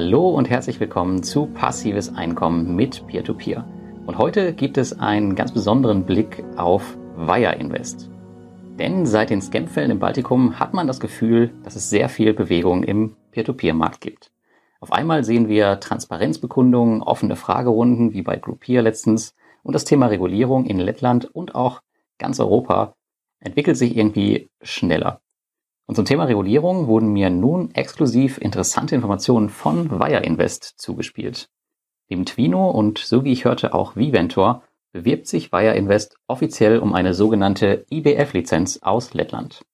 Hallo 0.00 0.28
und 0.28 0.48
herzlich 0.48 0.78
willkommen 0.78 1.24
zu 1.24 1.46
Passives 1.46 2.14
Einkommen 2.14 2.76
mit 2.76 3.04
Peer-to-Peer. 3.08 3.64
-Peer. 3.64 4.06
Und 4.06 4.16
heute 4.16 4.52
gibt 4.52 4.78
es 4.78 4.96
einen 4.96 5.34
ganz 5.34 5.52
besonderen 5.52 6.04
Blick 6.04 6.44
auf 6.56 6.96
Wire 7.16 7.56
Invest. 7.56 8.08
Denn 8.78 9.06
seit 9.06 9.30
den 9.30 9.42
Scam-Fällen 9.42 9.90
im 9.90 9.98
Baltikum 9.98 10.60
hat 10.60 10.72
man 10.72 10.86
das 10.86 11.00
Gefühl, 11.00 11.50
dass 11.64 11.74
es 11.74 11.90
sehr 11.90 12.08
viel 12.08 12.32
Bewegung 12.32 12.84
im 12.84 13.16
Peer-to-Peer-Markt 13.32 14.00
gibt. 14.00 14.30
Auf 14.78 14.92
einmal 14.92 15.24
sehen 15.24 15.48
wir 15.48 15.80
Transparenzbekundungen, 15.80 17.02
offene 17.02 17.34
Fragerunden 17.34 18.12
wie 18.12 18.22
bei 18.22 18.36
Groupier 18.36 18.82
letztens 18.82 19.34
und 19.64 19.72
das 19.72 19.84
Thema 19.84 20.06
Regulierung 20.06 20.66
in 20.66 20.78
Lettland 20.78 21.24
und 21.24 21.56
auch 21.56 21.82
ganz 22.18 22.38
Europa 22.38 22.94
entwickelt 23.40 23.76
sich 23.76 23.96
irgendwie 23.96 24.48
schneller. 24.62 25.20
Und 25.88 25.94
zum 25.94 26.04
Thema 26.04 26.24
Regulierung 26.24 26.86
wurden 26.86 27.14
mir 27.14 27.30
nun 27.30 27.74
exklusiv 27.74 28.36
interessante 28.36 28.94
Informationen 28.94 29.48
von 29.48 29.90
Wire 29.90 30.22
Invest 30.22 30.74
zugespielt. 30.76 31.48
Neben 32.10 32.26
Twino 32.26 32.70
und 32.70 32.98
so 32.98 33.24
wie 33.24 33.32
ich 33.32 33.46
hörte 33.46 33.72
auch 33.72 33.96
Viventor 33.96 34.62
bewirbt 34.92 35.26
sich 35.26 35.50
Wire 35.50 35.74
Invest 35.74 36.16
offiziell 36.26 36.78
um 36.78 36.92
eine 36.92 37.14
sogenannte 37.14 37.86
IBF-Lizenz 37.90 38.80
aus 38.82 39.14
Lettland. 39.14 39.64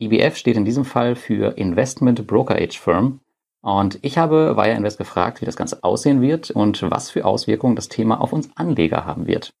IBF 0.00 0.36
steht 0.36 0.56
in 0.56 0.64
diesem 0.64 0.84
Fall 0.84 1.16
für 1.16 1.58
Investment 1.58 2.24
Brokerage 2.24 2.78
Firm 2.78 3.18
und 3.62 3.98
ich 4.02 4.18
habe 4.18 4.56
Wire 4.56 4.76
Invest 4.76 4.98
gefragt, 4.98 5.40
wie 5.40 5.46
das 5.46 5.56
Ganze 5.56 5.82
aussehen 5.82 6.20
wird 6.22 6.52
und 6.52 6.88
was 6.88 7.10
für 7.10 7.24
Auswirkungen 7.24 7.74
das 7.74 7.88
Thema 7.88 8.20
auf 8.20 8.32
uns 8.32 8.48
Anleger 8.56 9.06
haben 9.06 9.26
wird. 9.26 9.52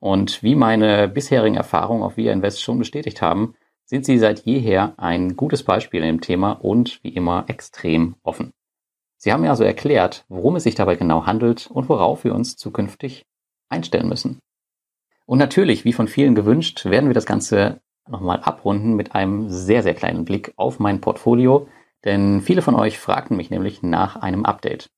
Und 0.00 0.42
wie 0.42 0.54
meine 0.54 1.08
bisherigen 1.08 1.56
Erfahrungen 1.56 2.02
auf 2.02 2.18
Wire 2.18 2.32
Invest 2.32 2.62
schon 2.62 2.78
bestätigt 2.78 3.22
haben, 3.22 3.54
sind 3.94 4.06
Sie 4.06 4.18
seit 4.18 4.40
jeher 4.40 4.94
ein 4.96 5.36
gutes 5.36 5.62
Beispiel 5.62 6.00
dem 6.00 6.20
Thema 6.20 6.50
und 6.50 6.98
wie 7.04 7.10
immer 7.10 7.44
extrem 7.46 8.16
offen. 8.24 8.50
Sie 9.18 9.32
haben 9.32 9.42
mir 9.42 9.50
also 9.50 9.62
erklärt, 9.62 10.24
worum 10.28 10.56
es 10.56 10.64
sich 10.64 10.74
dabei 10.74 10.96
genau 10.96 11.26
handelt 11.26 11.68
und 11.70 11.88
worauf 11.88 12.24
wir 12.24 12.34
uns 12.34 12.56
zukünftig 12.56 13.24
einstellen 13.68 14.08
müssen. 14.08 14.40
Und 15.26 15.38
natürlich, 15.38 15.84
wie 15.84 15.92
von 15.92 16.08
vielen 16.08 16.34
gewünscht, 16.34 16.86
werden 16.86 17.08
wir 17.08 17.14
das 17.14 17.24
Ganze 17.24 17.82
nochmal 18.08 18.40
abrunden 18.40 18.96
mit 18.96 19.14
einem 19.14 19.48
sehr, 19.48 19.84
sehr 19.84 19.94
kleinen 19.94 20.24
Blick 20.24 20.52
auf 20.56 20.80
mein 20.80 21.00
Portfolio, 21.00 21.68
denn 22.04 22.40
viele 22.40 22.62
von 22.62 22.74
euch 22.74 22.98
fragten 22.98 23.36
mich 23.36 23.50
nämlich 23.50 23.84
nach 23.84 24.16
einem 24.16 24.44
Update. 24.44 24.90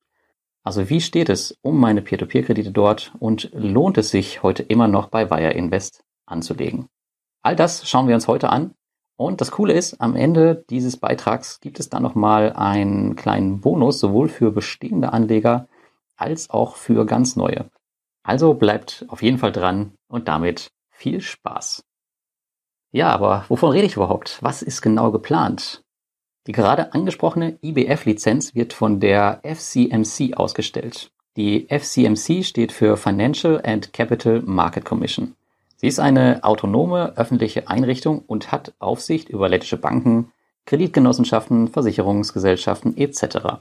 Also 0.64 0.88
wie 0.88 1.03
steht 1.03 1.28
es 1.28 1.55
um 1.60 1.78
meine 1.78 2.00
Peer-to-Peer-Kredite 2.00 2.70
dort 2.70 3.12
und 3.19 3.50
lohnt 3.53 3.98
es 3.98 4.08
sich 4.08 4.42
heute 4.42 4.62
immer 4.62 4.88
noch 4.88 5.08
bei 5.08 5.31
Wire 5.31 5.53
Invest 5.53 6.03
anzulegen? 6.25 6.86
All 7.42 7.56
das 7.56 7.86
schauen 7.86 8.08
wir 8.08 8.14
uns 8.14 8.27
heute 8.27 8.48
an. 8.48 8.72
Und 9.17 9.41
das 9.41 9.50
Coole 9.50 9.72
ist, 9.72 10.00
am 10.00 10.14
Ende 10.14 10.64
dieses 10.69 10.98
Beitrags 10.98 11.61
gibt 11.61 11.81
es 11.81 11.89
dann 11.89 12.03
nochmal 12.03 12.53
einen 12.53 13.17
kleinen 13.17 13.61
Bonus, 13.61 13.98
sowohl 13.98 14.28
für 14.28 14.50
bestehende 14.50 15.12
Anleger 15.12 15.69
als 16.17 16.50
auch 16.50 16.77
für 16.77 17.06
ganz 17.06 17.37
neue. 17.37 17.70
Also 18.22 18.55
bleibt 18.55 19.06
auf 19.09 19.22
jeden 19.22 19.39
Fall 19.39 19.53
dran 19.53 19.92
und 20.09 20.28
damit 20.28 20.70
viel 20.91 21.20
Spaß. 21.20 21.84
Ja, 22.92 23.11
aber 23.11 23.44
wovon 23.48 23.70
rede 23.70 23.87
ich 23.87 23.97
überhaupt? 23.97 24.39
Was 24.42 24.62
ist 24.62 24.83
genau 24.83 25.12
geplant? 25.12 25.83
Die 26.47 26.53
gerade 26.53 26.92
angesprochene 26.92 27.59
IBF-Lizenz 27.62 28.55
wird 28.55 28.72
von 28.72 29.00
der 29.00 29.41
FCMC 29.43 30.37
ausgestellt. 30.37 31.10
Die 31.37 31.66
FCMC 31.69 32.44
steht 32.44 32.72
für 32.72 32.97
Financial 32.97 33.60
and 33.65 33.93
Capital 33.93 34.43
Market 34.43 34.84
Commission. 34.84 35.34
Sie 35.76 35.87
ist 35.87 35.98
eine 35.98 36.42
autonome 36.42 37.16
öffentliche 37.16 37.69
Einrichtung 37.69 38.20
und 38.20 38.50
hat 38.50 38.75
Aufsicht 38.78 39.28
über 39.28 39.48
lettische 39.48 39.76
Banken, 39.76 40.32
Kreditgenossenschaften, 40.64 41.69
Versicherungsgesellschaften 41.69 42.97
etc. 42.97 43.60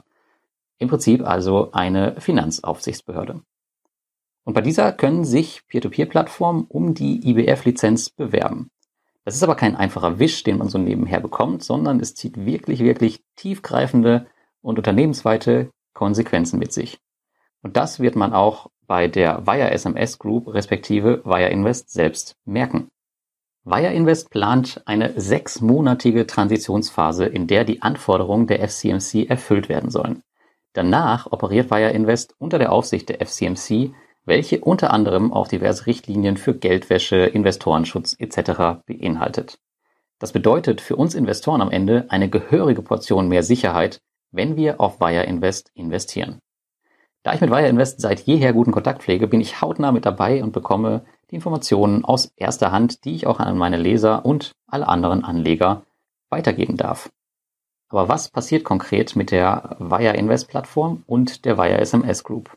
Im 0.78 0.88
Prinzip 0.88 1.26
also 1.26 1.70
eine 1.72 2.20
Finanzaufsichtsbehörde. 2.20 3.42
Und 4.44 4.54
bei 4.54 4.60
dieser 4.60 4.92
können 4.92 5.24
sich 5.24 5.66
Peer-to-Peer-Plattformen 5.66 6.64
um 6.68 6.94
die 6.94 7.28
IBF-Lizenz 7.28 8.10
bewerben. 8.10 8.70
Das 9.24 9.34
ist 9.34 9.42
aber 9.42 9.56
kein 9.56 9.74
einfacher 9.74 10.20
Wisch, 10.20 10.44
den 10.44 10.58
man 10.58 10.68
so 10.68 10.78
nebenher 10.78 11.20
bekommt, 11.20 11.64
sondern 11.64 11.98
es 11.98 12.14
zieht 12.14 12.46
wirklich, 12.46 12.78
wirklich 12.80 13.24
tiefgreifende 13.34 14.26
und 14.62 14.78
unternehmensweite 14.78 15.70
Konsequenzen 15.94 16.60
mit 16.60 16.72
sich. 16.72 17.00
Und 17.62 17.76
das 17.76 17.98
wird 17.98 18.14
man 18.14 18.32
auch 18.32 18.70
bei 18.86 19.08
der 19.08 19.46
Wire 19.46 19.70
SMS 19.70 20.18
Group 20.18 20.52
respektive 20.52 21.24
Wire 21.24 21.50
Invest 21.50 21.90
selbst 21.90 22.36
merken. 22.44 22.88
Wire 23.64 23.92
Invest 23.92 24.30
plant 24.30 24.80
eine 24.86 25.20
sechsmonatige 25.20 26.26
Transitionsphase, 26.26 27.26
in 27.26 27.46
der 27.46 27.64
die 27.64 27.82
Anforderungen 27.82 28.46
der 28.46 28.66
FCMC 28.68 29.28
erfüllt 29.28 29.68
werden 29.68 29.90
sollen. 29.90 30.22
Danach 30.72 31.32
operiert 31.32 31.70
Wire 31.70 31.90
Invest 31.90 32.34
unter 32.38 32.58
der 32.58 32.70
Aufsicht 32.70 33.08
der 33.08 33.26
FCMC, 33.26 33.92
welche 34.24 34.60
unter 34.60 34.92
anderem 34.92 35.32
auch 35.32 35.48
diverse 35.48 35.86
Richtlinien 35.86 36.36
für 36.36 36.54
Geldwäsche, 36.54 37.16
Investorenschutz 37.16 38.14
etc. 38.18 38.82
beinhaltet. 38.86 39.58
Das 40.18 40.32
bedeutet 40.32 40.80
für 40.80 40.96
uns 40.96 41.14
Investoren 41.14 41.60
am 41.60 41.70
Ende 41.70 42.06
eine 42.08 42.28
gehörige 42.28 42.82
Portion 42.82 43.28
mehr 43.28 43.42
Sicherheit, 43.42 44.00
wenn 44.30 44.56
wir 44.56 44.80
auf 44.80 45.00
Wire 45.00 45.24
Invest 45.24 45.70
investieren. 45.74 46.40
Da 47.26 47.34
ich 47.34 47.40
mit 47.40 47.50
Wire 47.50 47.66
Invest 47.66 48.00
seit 48.00 48.20
jeher 48.20 48.52
guten 48.52 48.70
Kontakt 48.70 49.02
pflege, 49.02 49.26
bin 49.26 49.40
ich 49.40 49.60
hautnah 49.60 49.90
mit 49.90 50.06
dabei 50.06 50.44
und 50.44 50.52
bekomme 50.52 51.04
die 51.32 51.34
Informationen 51.34 52.04
aus 52.04 52.30
erster 52.36 52.70
Hand, 52.70 53.04
die 53.04 53.16
ich 53.16 53.26
auch 53.26 53.40
an 53.40 53.58
meine 53.58 53.78
Leser 53.78 54.24
und 54.24 54.52
alle 54.68 54.86
anderen 54.86 55.24
Anleger 55.24 55.82
weitergeben 56.30 56.76
darf. 56.76 57.10
Aber 57.88 58.08
was 58.08 58.28
passiert 58.28 58.62
konkret 58.62 59.16
mit 59.16 59.32
der 59.32 59.74
Wire 59.80 60.16
Invest 60.16 60.46
Plattform 60.46 61.02
und 61.08 61.44
der 61.44 61.58
Wire 61.58 61.80
SMS 61.80 62.22
Group? 62.22 62.56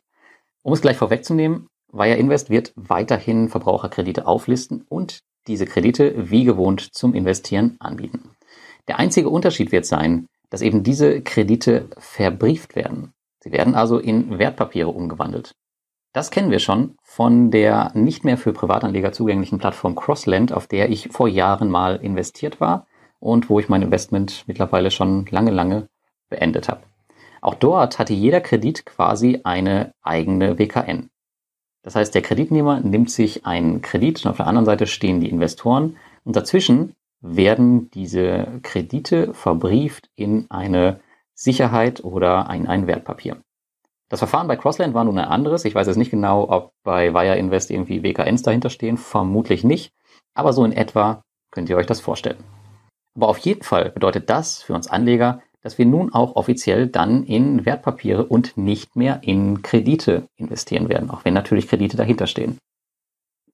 Um 0.62 0.74
es 0.74 0.81
gleich 0.81 0.97
vorwegzunehmen, 0.97 1.66
Wire 1.91 2.18
Invest 2.18 2.52
wird 2.52 2.72
weiterhin 2.75 3.50
Verbraucherkredite 3.50 4.28
auflisten 4.28 4.85
und 4.88 5.22
diese 5.47 5.66
Kredite 5.66 6.29
wie 6.29 6.44
gewohnt 6.44 6.94
zum 6.94 7.16
Investieren 7.16 7.75
anbieten. 7.79 8.35
Der 8.88 9.00
einzige 9.00 9.29
Unterschied 9.29 9.72
wird 9.72 9.88
sein, 9.88 10.28
dass 10.52 10.62
eben 10.62 10.84
diese 10.84 11.24
Kredite 11.24 11.90
verbrieft 11.97 12.75
werden. 12.75 13.13
Sie 13.50 13.58
werden 13.58 13.74
also 13.74 13.98
in 13.98 14.38
Wertpapiere 14.38 14.90
umgewandelt. 14.90 15.56
Das 16.14 16.30
kennen 16.30 16.52
wir 16.52 16.60
schon 16.60 16.98
von 17.02 17.50
der 17.50 17.92
nicht 17.96 18.24
mehr 18.24 18.38
für 18.38 18.54
Privatanleger 18.54 19.12
zugänglichen 19.12 19.58
Plattform 19.58 19.96
Crossland, 19.96 20.54
auf 20.54 20.68
der 20.68 20.90
ich 20.92 21.10
vor 21.12 21.28
Jahren 21.28 21.72
mal 21.72 21.96
investiert 21.96 22.62
war 22.62 22.86
und 23.20 23.50
wo 23.50 23.59
ich 23.59 23.68
mein 23.68 23.82
Investment 23.82 24.44
mittlerweile 24.46 24.92
schon 24.92 25.26
lange, 25.32 25.50
lange 25.50 25.88
beendet 26.30 26.70
habe. 26.70 26.82
Auch 27.42 27.56
dort 27.56 27.98
hatte 27.98 28.14
jeder 28.14 28.40
Kredit 28.40 28.86
quasi 28.86 29.42
eine 29.44 29.96
eigene 30.04 30.59
WKN. 30.59 31.09
Das 31.82 31.96
heißt, 31.96 32.14
der 32.14 32.22
Kreditnehmer 32.22 32.82
nimmt 32.82 33.09
sich 33.09 33.48
einen 33.48 33.82
Kredit 33.82 34.24
und 34.24 34.30
auf 34.30 34.38
der 34.38 34.46
anderen 34.46 34.66
Seite 34.66 34.86
stehen 34.86 35.22
die 35.22 35.30
Investoren 35.30 35.98
und 36.24 36.36
dazwischen 36.36 36.94
werden 37.20 37.90
diese 37.90 38.59
Kredite 38.62 39.34
verbrieft 39.34 40.12
in 40.16 40.46
eine 40.52 41.00
Sicherheit 41.40 42.04
oder 42.04 42.50
ein, 42.50 42.68
ein 42.68 42.86
Wertpapier. 42.86 43.38
Das 44.10 44.20
Verfahren 44.20 44.48
bei 44.48 44.58
Crossland 44.58 44.94
war 44.94 45.06
nun 45.06 45.18
ein 45.18 45.26
anderes. 45.26 45.64
Ich 45.64 45.74
weiß 45.74 45.88
jetzt 45.88 45.96
nicht 45.96 46.12
genau, 46.12 46.50
ob 46.50 46.74
bei 46.84 47.14
Wire 47.14 47.38
Invest 47.38 47.72
irgendwie 47.72 48.04
WKNs 48.04 48.42
dahinter 48.42 48.70
stehen. 48.70 48.98
Vermutlich 48.98 49.64
nicht. 49.64 49.94
Aber 50.34 50.52
so 50.52 50.66
in 50.66 50.74
etwa 50.74 51.22
könnt 51.52 51.70
ihr 51.70 51.78
euch 51.78 51.86
das 51.86 52.02
vorstellen. 52.02 52.44
Aber 53.16 53.30
auf 53.30 53.38
jeden 53.38 53.64
Fall 53.64 53.90
bedeutet 53.90 54.30
das 54.30 54.62
für 54.62 54.74
uns 54.74 54.88
Anleger, 54.88 55.41
dass 55.62 55.78
wir 55.78 55.86
nun 55.86 56.14
auch 56.14 56.36
offiziell 56.36 56.88
dann 56.88 57.24
in 57.24 57.66
Wertpapiere 57.66 58.26
und 58.26 58.58
nicht 58.58 58.96
mehr 58.96 59.22
in 59.24 59.62
Kredite 59.62 60.28
investieren 60.35 60.90
werden, 60.90 61.09
auch 61.09 61.24
wenn 61.24 61.34
natürlich 61.34 61.68
Kredite 61.68 61.97
dahinter 61.97 62.28
stehen. 62.28 62.58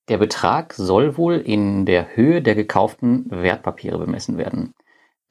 Der 0.07 0.17
Betrag 0.17 0.73
soll 0.73 1.17
wohl 1.17 1.35
in 1.35 1.85
der 1.85 2.15
Höhe 2.15 2.41
der 2.41 2.55
gekauften 2.55 3.25
Wertpapiere 3.29 3.97
bemessen 3.97 4.37
werden. 4.37 4.73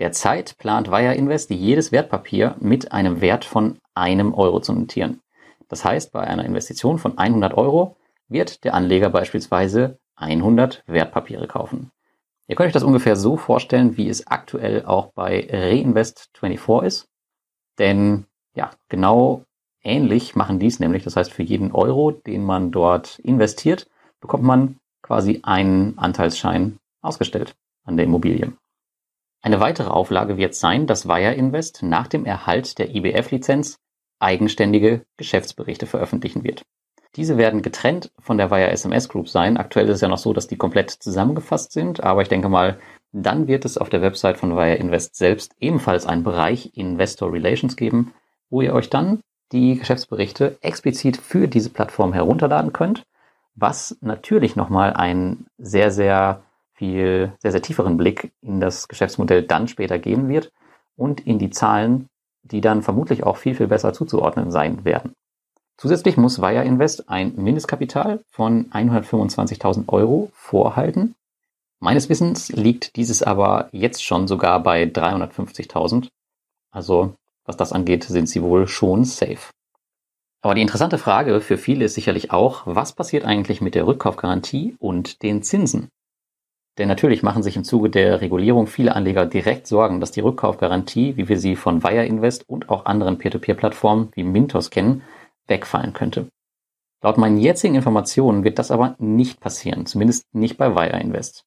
Derzeit 0.00 0.58
plant 0.58 0.90
Wire 0.90 1.14
Invest 1.14 1.50
jedes 1.50 1.92
Wertpapier 1.92 2.56
mit 2.58 2.92
einem 2.92 3.20
Wert 3.20 3.44
von 3.44 3.78
einem 3.94 4.34
Euro 4.34 4.60
zu 4.60 4.72
notieren. 4.72 5.20
Das 5.68 5.84
heißt, 5.84 6.12
bei 6.12 6.20
einer 6.20 6.44
Investition 6.44 6.98
von 6.98 7.16
100 7.16 7.54
Euro 7.54 7.96
wird 8.28 8.64
der 8.64 8.74
Anleger 8.74 9.10
beispielsweise 9.10 9.98
100 10.16 10.82
Wertpapiere 10.86 11.46
kaufen. 11.46 11.90
Ihr 12.46 12.56
könnt 12.56 12.68
euch 12.68 12.72
das 12.72 12.82
ungefähr 12.82 13.16
so 13.16 13.36
vorstellen, 13.36 13.96
wie 13.96 14.08
es 14.08 14.26
aktuell 14.26 14.84
auch 14.84 15.12
bei 15.14 15.48
Reinvest24 15.48 16.84
ist. 16.84 17.08
Denn 17.78 18.26
ja, 18.54 18.70
genau 18.88 19.44
ähnlich 19.82 20.34
machen 20.34 20.58
dies 20.58 20.80
nämlich. 20.80 21.04
Das 21.04 21.16
heißt, 21.16 21.32
für 21.32 21.42
jeden 21.42 21.72
Euro, 21.72 22.10
den 22.10 22.44
man 22.44 22.70
dort 22.70 23.18
investiert, 23.20 23.88
bekommt 24.20 24.44
man 24.44 24.78
quasi 25.02 25.40
einen 25.42 25.98
Anteilsschein 25.98 26.78
ausgestellt 27.00 27.54
an 27.84 27.96
der 27.96 28.06
Immobilie. 28.06 28.52
Eine 29.44 29.60
weitere 29.60 29.90
Auflage 29.90 30.38
wird 30.38 30.54
sein, 30.54 30.86
dass 30.86 31.06
Wire 31.06 31.34
Invest 31.34 31.82
nach 31.82 32.06
dem 32.06 32.24
Erhalt 32.24 32.78
der 32.78 32.94
IBF-Lizenz 32.94 33.78
eigenständige 34.18 35.04
Geschäftsberichte 35.18 35.84
veröffentlichen 35.84 36.44
wird. 36.44 36.62
Diese 37.16 37.36
werden 37.36 37.60
getrennt 37.60 38.10
von 38.18 38.38
der 38.38 38.50
Wire 38.50 38.70
SMS 38.70 39.10
Group 39.10 39.28
sein. 39.28 39.58
Aktuell 39.58 39.86
ist 39.90 39.96
es 39.96 40.00
ja 40.00 40.08
noch 40.08 40.16
so, 40.16 40.32
dass 40.32 40.46
die 40.46 40.56
komplett 40.56 40.90
zusammengefasst 40.90 41.72
sind, 41.72 42.02
aber 42.02 42.22
ich 42.22 42.28
denke 42.28 42.48
mal, 42.48 42.78
dann 43.12 43.46
wird 43.46 43.66
es 43.66 43.76
auf 43.76 43.90
der 43.90 44.00
Website 44.00 44.38
von 44.38 44.56
Wire 44.56 44.76
Invest 44.76 45.14
selbst 45.14 45.52
ebenfalls 45.60 46.06
einen 46.06 46.24
Bereich 46.24 46.70
Investor 46.74 47.30
Relations 47.30 47.76
geben, 47.76 48.14
wo 48.48 48.62
ihr 48.62 48.72
euch 48.72 48.88
dann 48.88 49.20
die 49.52 49.78
Geschäftsberichte 49.78 50.56
explizit 50.62 51.18
für 51.18 51.48
diese 51.48 51.68
Plattform 51.68 52.14
herunterladen 52.14 52.72
könnt, 52.72 53.04
was 53.54 53.98
natürlich 54.00 54.56
nochmal 54.56 54.94
einen 54.94 55.48
sehr, 55.58 55.90
sehr 55.90 56.44
viel, 56.74 57.32
sehr, 57.38 57.52
sehr 57.52 57.62
tieferen 57.62 57.96
Blick 57.96 58.32
in 58.42 58.60
das 58.60 58.88
Geschäftsmodell 58.88 59.42
dann 59.42 59.68
später 59.68 59.98
geben 59.98 60.28
wird 60.28 60.52
und 60.96 61.20
in 61.26 61.38
die 61.38 61.50
Zahlen, 61.50 62.08
die 62.42 62.60
dann 62.60 62.82
vermutlich 62.82 63.24
auch 63.24 63.36
viel, 63.36 63.54
viel 63.54 63.68
besser 63.68 63.92
zuzuordnen 63.92 64.50
sein 64.50 64.84
werden. 64.84 65.14
Zusätzlich 65.76 66.16
muss 66.16 66.40
Wire 66.40 66.64
Invest 66.64 67.08
ein 67.08 67.34
Mindestkapital 67.36 68.20
von 68.30 68.70
125.000 68.70 69.88
Euro 69.88 70.30
vorhalten. 70.34 71.14
Meines 71.80 72.08
Wissens 72.08 72.50
liegt 72.50 72.96
dieses 72.96 73.22
aber 73.22 73.68
jetzt 73.72 74.04
schon 74.04 74.28
sogar 74.28 74.62
bei 74.62 74.84
350.000. 74.84 76.08
Also 76.70 77.14
was 77.44 77.56
das 77.56 77.72
angeht, 77.72 78.04
sind 78.04 78.28
sie 78.28 78.42
wohl 78.42 78.66
schon 78.66 79.04
safe. 79.04 79.50
Aber 80.40 80.54
die 80.54 80.62
interessante 80.62 80.98
Frage 80.98 81.40
für 81.40 81.58
viele 81.58 81.86
ist 81.86 81.94
sicherlich 81.94 82.30
auch, 82.30 82.62
was 82.66 82.92
passiert 82.92 83.24
eigentlich 83.24 83.60
mit 83.60 83.74
der 83.74 83.86
Rückkaufgarantie 83.86 84.76
und 84.78 85.22
den 85.22 85.42
Zinsen? 85.42 85.88
Denn 86.78 86.88
natürlich 86.88 87.22
machen 87.22 87.42
sich 87.42 87.56
im 87.56 87.64
Zuge 87.64 87.88
der 87.88 88.20
Regulierung 88.20 88.66
viele 88.66 88.96
Anleger 88.96 89.26
direkt 89.26 89.66
Sorgen, 89.66 90.00
dass 90.00 90.10
die 90.10 90.20
Rückkaufgarantie, 90.20 91.16
wie 91.16 91.28
wir 91.28 91.38
sie 91.38 91.54
von 91.54 91.84
Wire 91.84 92.04
Invest 92.04 92.48
und 92.48 92.68
auch 92.68 92.86
anderen 92.86 93.18
Peer-to-Peer-Plattformen 93.18 94.08
wie 94.14 94.24
Mintos 94.24 94.70
kennen, 94.70 95.02
wegfallen 95.46 95.92
könnte. 95.92 96.28
Laut 97.00 97.18
meinen 97.18 97.38
jetzigen 97.38 97.74
Informationen 97.76 98.44
wird 98.44 98.58
das 98.58 98.70
aber 98.70 98.96
nicht 98.98 99.38
passieren, 99.38 99.86
zumindest 99.86 100.34
nicht 100.34 100.56
bei 100.56 100.74
Wire 100.74 101.00
Invest. 101.00 101.44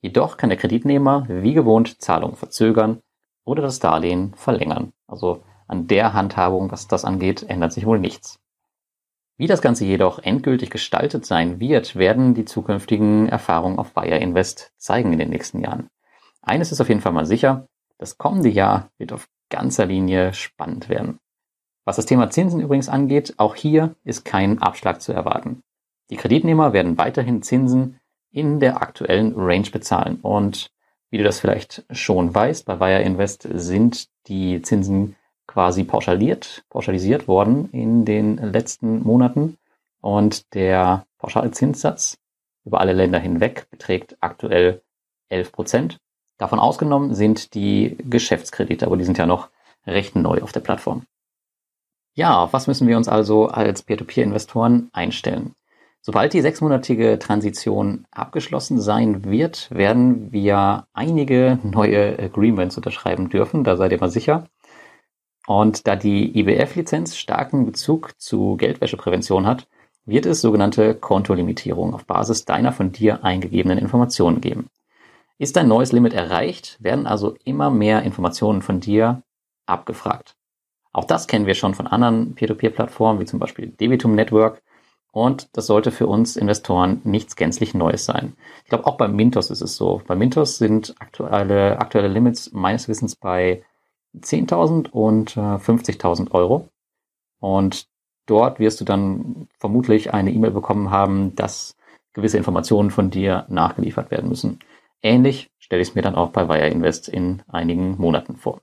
Jedoch 0.00 0.36
kann 0.36 0.50
der 0.50 0.58
Kreditnehmer 0.58 1.26
wie 1.28 1.54
gewohnt 1.54 2.00
Zahlungen 2.00 2.36
verzögern 2.36 3.00
oder 3.44 3.62
das 3.62 3.78
Darlehen 3.78 4.34
verlängern. 4.34 4.92
Also 5.06 5.42
an 5.68 5.86
der 5.86 6.14
Handhabung, 6.14 6.70
was 6.72 6.88
das 6.88 7.04
angeht, 7.04 7.44
ändert 7.48 7.72
sich 7.72 7.86
wohl 7.86 7.98
nichts. 7.98 8.38
Wie 9.36 9.48
das 9.48 9.62
Ganze 9.62 9.84
jedoch 9.84 10.20
endgültig 10.20 10.70
gestaltet 10.70 11.26
sein 11.26 11.58
wird, 11.58 11.96
werden 11.96 12.34
die 12.34 12.44
zukünftigen 12.44 13.28
Erfahrungen 13.28 13.78
auf 13.78 13.96
Wire 13.96 14.18
Invest 14.18 14.72
zeigen 14.76 15.12
in 15.12 15.18
den 15.18 15.30
nächsten 15.30 15.60
Jahren. 15.60 15.88
Eines 16.40 16.70
ist 16.70 16.80
auf 16.80 16.88
jeden 16.88 17.00
Fall 17.00 17.12
mal 17.12 17.26
sicher, 17.26 17.66
das 17.98 18.16
kommende 18.16 18.48
Jahr 18.48 18.90
wird 18.96 19.12
auf 19.12 19.28
ganzer 19.50 19.86
Linie 19.86 20.34
spannend 20.34 20.88
werden. 20.88 21.18
Was 21.84 21.96
das 21.96 22.06
Thema 22.06 22.30
Zinsen 22.30 22.60
übrigens 22.60 22.88
angeht, 22.88 23.34
auch 23.36 23.56
hier 23.56 23.96
ist 24.04 24.24
kein 24.24 24.60
Abschlag 24.60 25.02
zu 25.02 25.12
erwarten. 25.12 25.62
Die 26.10 26.16
Kreditnehmer 26.16 26.72
werden 26.72 26.96
weiterhin 26.96 27.42
Zinsen 27.42 27.98
in 28.30 28.60
der 28.60 28.82
aktuellen 28.82 29.32
Range 29.36 29.68
bezahlen. 29.70 30.20
Und 30.20 30.70
wie 31.10 31.18
du 31.18 31.24
das 31.24 31.40
vielleicht 31.40 31.84
schon 31.90 32.34
weißt, 32.34 32.66
bei 32.66 32.78
Wire 32.78 33.02
Invest 33.02 33.48
sind 33.52 34.08
die 34.28 34.62
Zinsen 34.62 35.16
quasi 35.46 35.84
pauschaliert, 35.84 36.64
pauschalisiert 36.70 37.28
worden 37.28 37.68
in 37.70 38.04
den 38.04 38.36
letzten 38.36 39.02
Monaten. 39.02 39.56
Und 40.00 40.54
der 40.54 41.06
pauschale 41.18 41.50
Zinssatz 41.50 42.18
über 42.64 42.80
alle 42.80 42.92
Länder 42.92 43.18
hinweg 43.18 43.66
beträgt 43.70 44.16
aktuell 44.20 44.82
11 45.28 45.52
Prozent. 45.52 45.98
Davon 46.38 46.58
ausgenommen 46.58 47.14
sind 47.14 47.54
die 47.54 47.96
Geschäftskredite, 47.98 48.86
aber 48.86 48.96
die 48.96 49.04
sind 49.04 49.18
ja 49.18 49.26
noch 49.26 49.48
recht 49.86 50.16
neu 50.16 50.42
auf 50.42 50.52
der 50.52 50.60
Plattform. 50.60 51.04
Ja, 52.14 52.38
auf 52.38 52.52
was 52.52 52.66
müssen 52.66 52.86
wir 52.86 52.96
uns 52.96 53.08
also 53.08 53.48
als 53.48 53.82
Peer-to-Peer-Investoren 53.82 54.88
einstellen? 54.92 55.54
Sobald 56.00 56.32
die 56.32 56.42
sechsmonatige 56.42 57.18
Transition 57.18 58.04
abgeschlossen 58.10 58.78
sein 58.80 59.24
wird, 59.24 59.70
werden 59.70 60.30
wir 60.32 60.86
einige 60.92 61.58
neue 61.62 62.18
Agreements 62.18 62.76
unterschreiben 62.76 63.30
dürfen, 63.30 63.64
da 63.64 63.76
seid 63.76 63.90
ihr 63.90 63.98
mal 63.98 64.10
sicher. 64.10 64.46
Und 65.46 65.86
da 65.86 65.96
die 65.96 66.38
IBF-Lizenz 66.38 67.16
starken 67.16 67.66
Bezug 67.66 68.12
zu 68.18 68.56
Geldwäscheprävention 68.56 69.46
hat, 69.46 69.66
wird 70.06 70.26
es 70.26 70.40
sogenannte 70.40 70.94
Kontolimitierung 70.94 71.94
auf 71.94 72.06
Basis 72.06 72.44
deiner 72.44 72.72
von 72.72 72.92
dir 72.92 73.24
eingegebenen 73.24 73.78
Informationen 73.78 74.40
geben. 74.40 74.68
Ist 75.38 75.56
dein 75.56 75.68
neues 75.68 75.92
Limit 75.92 76.12
erreicht, 76.12 76.78
werden 76.80 77.06
also 77.06 77.34
immer 77.44 77.70
mehr 77.70 78.02
Informationen 78.02 78.62
von 78.62 78.80
dir 78.80 79.22
abgefragt. 79.66 80.36
Auch 80.92 81.04
das 81.04 81.26
kennen 81.26 81.46
wir 81.46 81.54
schon 81.54 81.74
von 81.74 81.86
anderen 81.86 82.34
Peer-to-Peer-Plattformen, 82.34 83.20
wie 83.20 83.24
zum 83.24 83.40
Beispiel 83.40 83.68
Debitum 83.68 84.14
Network. 84.14 84.62
Und 85.10 85.48
das 85.56 85.66
sollte 85.66 85.90
für 85.90 86.06
uns 86.06 86.36
Investoren 86.36 87.00
nichts 87.04 87.36
gänzlich 87.36 87.74
Neues 87.74 88.04
sein. 88.04 88.36
Ich 88.62 88.68
glaube, 88.68 88.86
auch 88.86 88.96
bei 88.96 89.08
Mintos 89.08 89.50
ist 89.50 89.60
es 89.60 89.76
so. 89.76 90.02
Bei 90.06 90.14
Mintos 90.14 90.58
sind 90.58 90.94
aktuelle, 90.98 91.80
aktuelle 91.80 92.08
Limits 92.08 92.52
meines 92.52 92.88
Wissens 92.88 93.16
bei 93.16 93.64
10.000 94.20 94.90
und 94.90 95.36
äh, 95.36 95.40
50.000 95.40 96.30
Euro. 96.32 96.68
Und 97.40 97.86
dort 98.26 98.58
wirst 98.58 98.80
du 98.80 98.84
dann 98.84 99.48
vermutlich 99.58 100.14
eine 100.14 100.32
E-Mail 100.32 100.52
bekommen 100.52 100.90
haben, 100.90 101.34
dass 101.34 101.76
gewisse 102.12 102.38
Informationen 102.38 102.90
von 102.90 103.10
dir 103.10 103.44
nachgeliefert 103.48 104.10
werden 104.10 104.28
müssen. 104.28 104.60
Ähnlich 105.02 105.50
stelle 105.58 105.82
ich 105.82 105.88
es 105.88 105.94
mir 105.94 106.02
dann 106.02 106.14
auch 106.14 106.30
bei 106.30 106.48
Wire 106.48 106.68
Invest 106.68 107.08
in 107.08 107.42
einigen 107.48 107.98
Monaten 107.98 108.36
vor. 108.36 108.60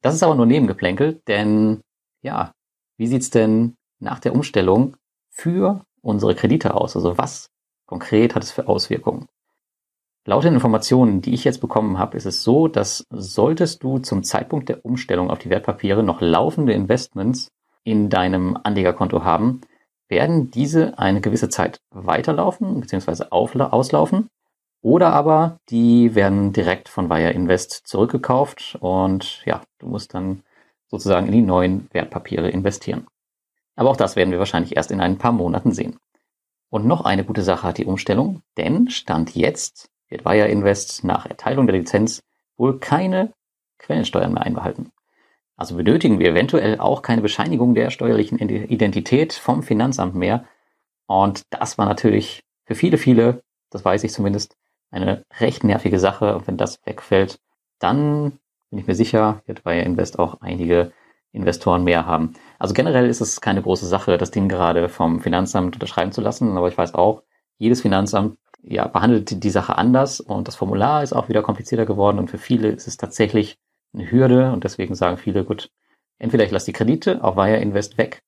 Das 0.00 0.14
ist 0.14 0.22
aber 0.22 0.34
nur 0.34 0.46
Nebengeplänkel, 0.46 1.20
denn 1.26 1.82
ja, 2.22 2.54
wie 2.96 3.06
sieht's 3.06 3.30
denn 3.30 3.76
nach 3.98 4.20
der 4.20 4.34
Umstellung 4.34 4.96
für 5.30 5.84
unsere 6.00 6.34
Kredite 6.34 6.74
aus? 6.74 6.96
Also 6.96 7.18
was 7.18 7.50
konkret 7.86 8.34
hat 8.34 8.44
es 8.44 8.52
für 8.52 8.68
Auswirkungen? 8.68 9.26
Laut 10.28 10.44
den 10.44 10.52
Informationen, 10.52 11.22
die 11.22 11.32
ich 11.32 11.44
jetzt 11.44 11.62
bekommen 11.62 11.98
habe, 11.98 12.18
ist 12.18 12.26
es 12.26 12.42
so, 12.42 12.68
dass 12.68 13.06
solltest 13.08 13.82
du 13.82 13.98
zum 13.98 14.22
Zeitpunkt 14.22 14.68
der 14.68 14.84
Umstellung 14.84 15.30
auf 15.30 15.38
die 15.38 15.48
Wertpapiere 15.48 16.02
noch 16.02 16.20
laufende 16.20 16.74
Investments 16.74 17.50
in 17.82 18.10
deinem 18.10 18.58
Anlegerkonto 18.62 19.24
haben, 19.24 19.62
werden 20.06 20.50
diese 20.50 20.98
eine 20.98 21.22
gewisse 21.22 21.48
Zeit 21.48 21.80
weiterlaufen 21.88 22.78
bzw. 22.82 23.28
auslaufen 23.30 24.28
oder 24.82 25.14
aber 25.14 25.60
die 25.70 26.14
werden 26.14 26.52
direkt 26.52 26.90
von 26.90 27.08
Wire 27.08 27.30
Invest 27.30 27.86
zurückgekauft 27.86 28.76
und 28.80 29.42
ja, 29.46 29.62
du 29.78 29.86
musst 29.86 30.12
dann 30.12 30.42
sozusagen 30.88 31.24
in 31.28 31.32
die 31.32 31.40
neuen 31.40 31.88
Wertpapiere 31.92 32.50
investieren. 32.50 33.06
Aber 33.76 33.88
auch 33.88 33.96
das 33.96 34.14
werden 34.14 34.30
wir 34.32 34.38
wahrscheinlich 34.38 34.76
erst 34.76 34.90
in 34.90 35.00
ein 35.00 35.16
paar 35.16 35.32
Monaten 35.32 35.72
sehen. 35.72 35.96
Und 36.68 36.84
noch 36.84 37.06
eine 37.06 37.24
gute 37.24 37.40
Sache 37.40 37.66
hat 37.66 37.78
die 37.78 37.86
Umstellung, 37.86 38.42
denn 38.58 38.90
Stand 38.90 39.34
jetzt 39.34 39.88
wird 40.08 40.24
Wire 40.24 40.48
Invest 40.48 41.04
nach 41.04 41.26
Erteilung 41.26 41.66
der 41.66 41.76
Lizenz 41.76 42.22
wohl 42.56 42.78
keine 42.78 43.32
Quellensteuern 43.78 44.32
mehr 44.32 44.42
einbehalten. 44.42 44.90
Also 45.56 45.76
benötigen 45.76 46.18
wir 46.18 46.30
eventuell 46.30 46.78
auch 46.78 47.02
keine 47.02 47.22
Bescheinigung 47.22 47.74
der 47.74 47.90
steuerlichen 47.90 48.38
Identität 48.38 49.32
vom 49.32 49.62
Finanzamt 49.62 50.14
mehr. 50.14 50.44
Und 51.06 51.42
das 51.50 51.78
war 51.78 51.86
natürlich 51.86 52.44
für 52.64 52.74
viele, 52.74 52.96
viele, 52.96 53.42
das 53.70 53.84
weiß 53.84 54.04
ich 54.04 54.12
zumindest, 54.12 54.56
eine 54.90 55.24
recht 55.40 55.64
nervige 55.64 55.98
Sache. 55.98 56.36
Und 56.36 56.46
wenn 56.46 56.56
das 56.56 56.78
wegfällt, 56.84 57.40
dann 57.80 58.38
bin 58.70 58.78
ich 58.78 58.86
mir 58.86 58.94
sicher, 58.94 59.42
wird 59.46 59.64
Wire 59.64 59.82
Invest 59.82 60.18
auch 60.18 60.40
einige 60.40 60.92
Investoren 61.32 61.84
mehr 61.84 62.06
haben. 62.06 62.34
Also 62.58 62.74
generell 62.74 63.08
ist 63.08 63.20
es 63.20 63.40
keine 63.40 63.62
große 63.62 63.86
Sache, 63.86 64.16
das 64.16 64.30
Ding 64.30 64.48
gerade 64.48 64.88
vom 64.88 65.20
Finanzamt 65.20 65.74
unterschreiben 65.74 66.12
zu 66.12 66.20
lassen. 66.20 66.56
Aber 66.56 66.68
ich 66.68 66.78
weiß 66.78 66.94
auch, 66.94 67.22
jedes 67.58 67.82
Finanzamt 67.82 68.38
ja, 68.62 68.86
behandelt 68.88 69.42
die 69.42 69.50
Sache 69.50 69.78
anders 69.78 70.20
und 70.20 70.48
das 70.48 70.56
Formular 70.56 71.02
ist 71.02 71.12
auch 71.12 71.28
wieder 71.28 71.42
komplizierter 71.42 71.86
geworden 71.86 72.18
und 72.18 72.30
für 72.30 72.38
viele 72.38 72.68
ist 72.68 72.86
es 72.86 72.96
tatsächlich 72.96 73.56
eine 73.94 74.10
Hürde 74.10 74.52
und 74.52 74.64
deswegen 74.64 74.94
sagen 74.94 75.16
viele, 75.16 75.44
gut, 75.44 75.70
entweder 76.18 76.44
ich 76.44 76.50
lasse 76.50 76.66
die 76.66 76.72
Kredite 76.72 77.22
auf 77.22 77.36
Wire 77.36 77.58
Invest 77.58 77.98
weg, 77.98 78.22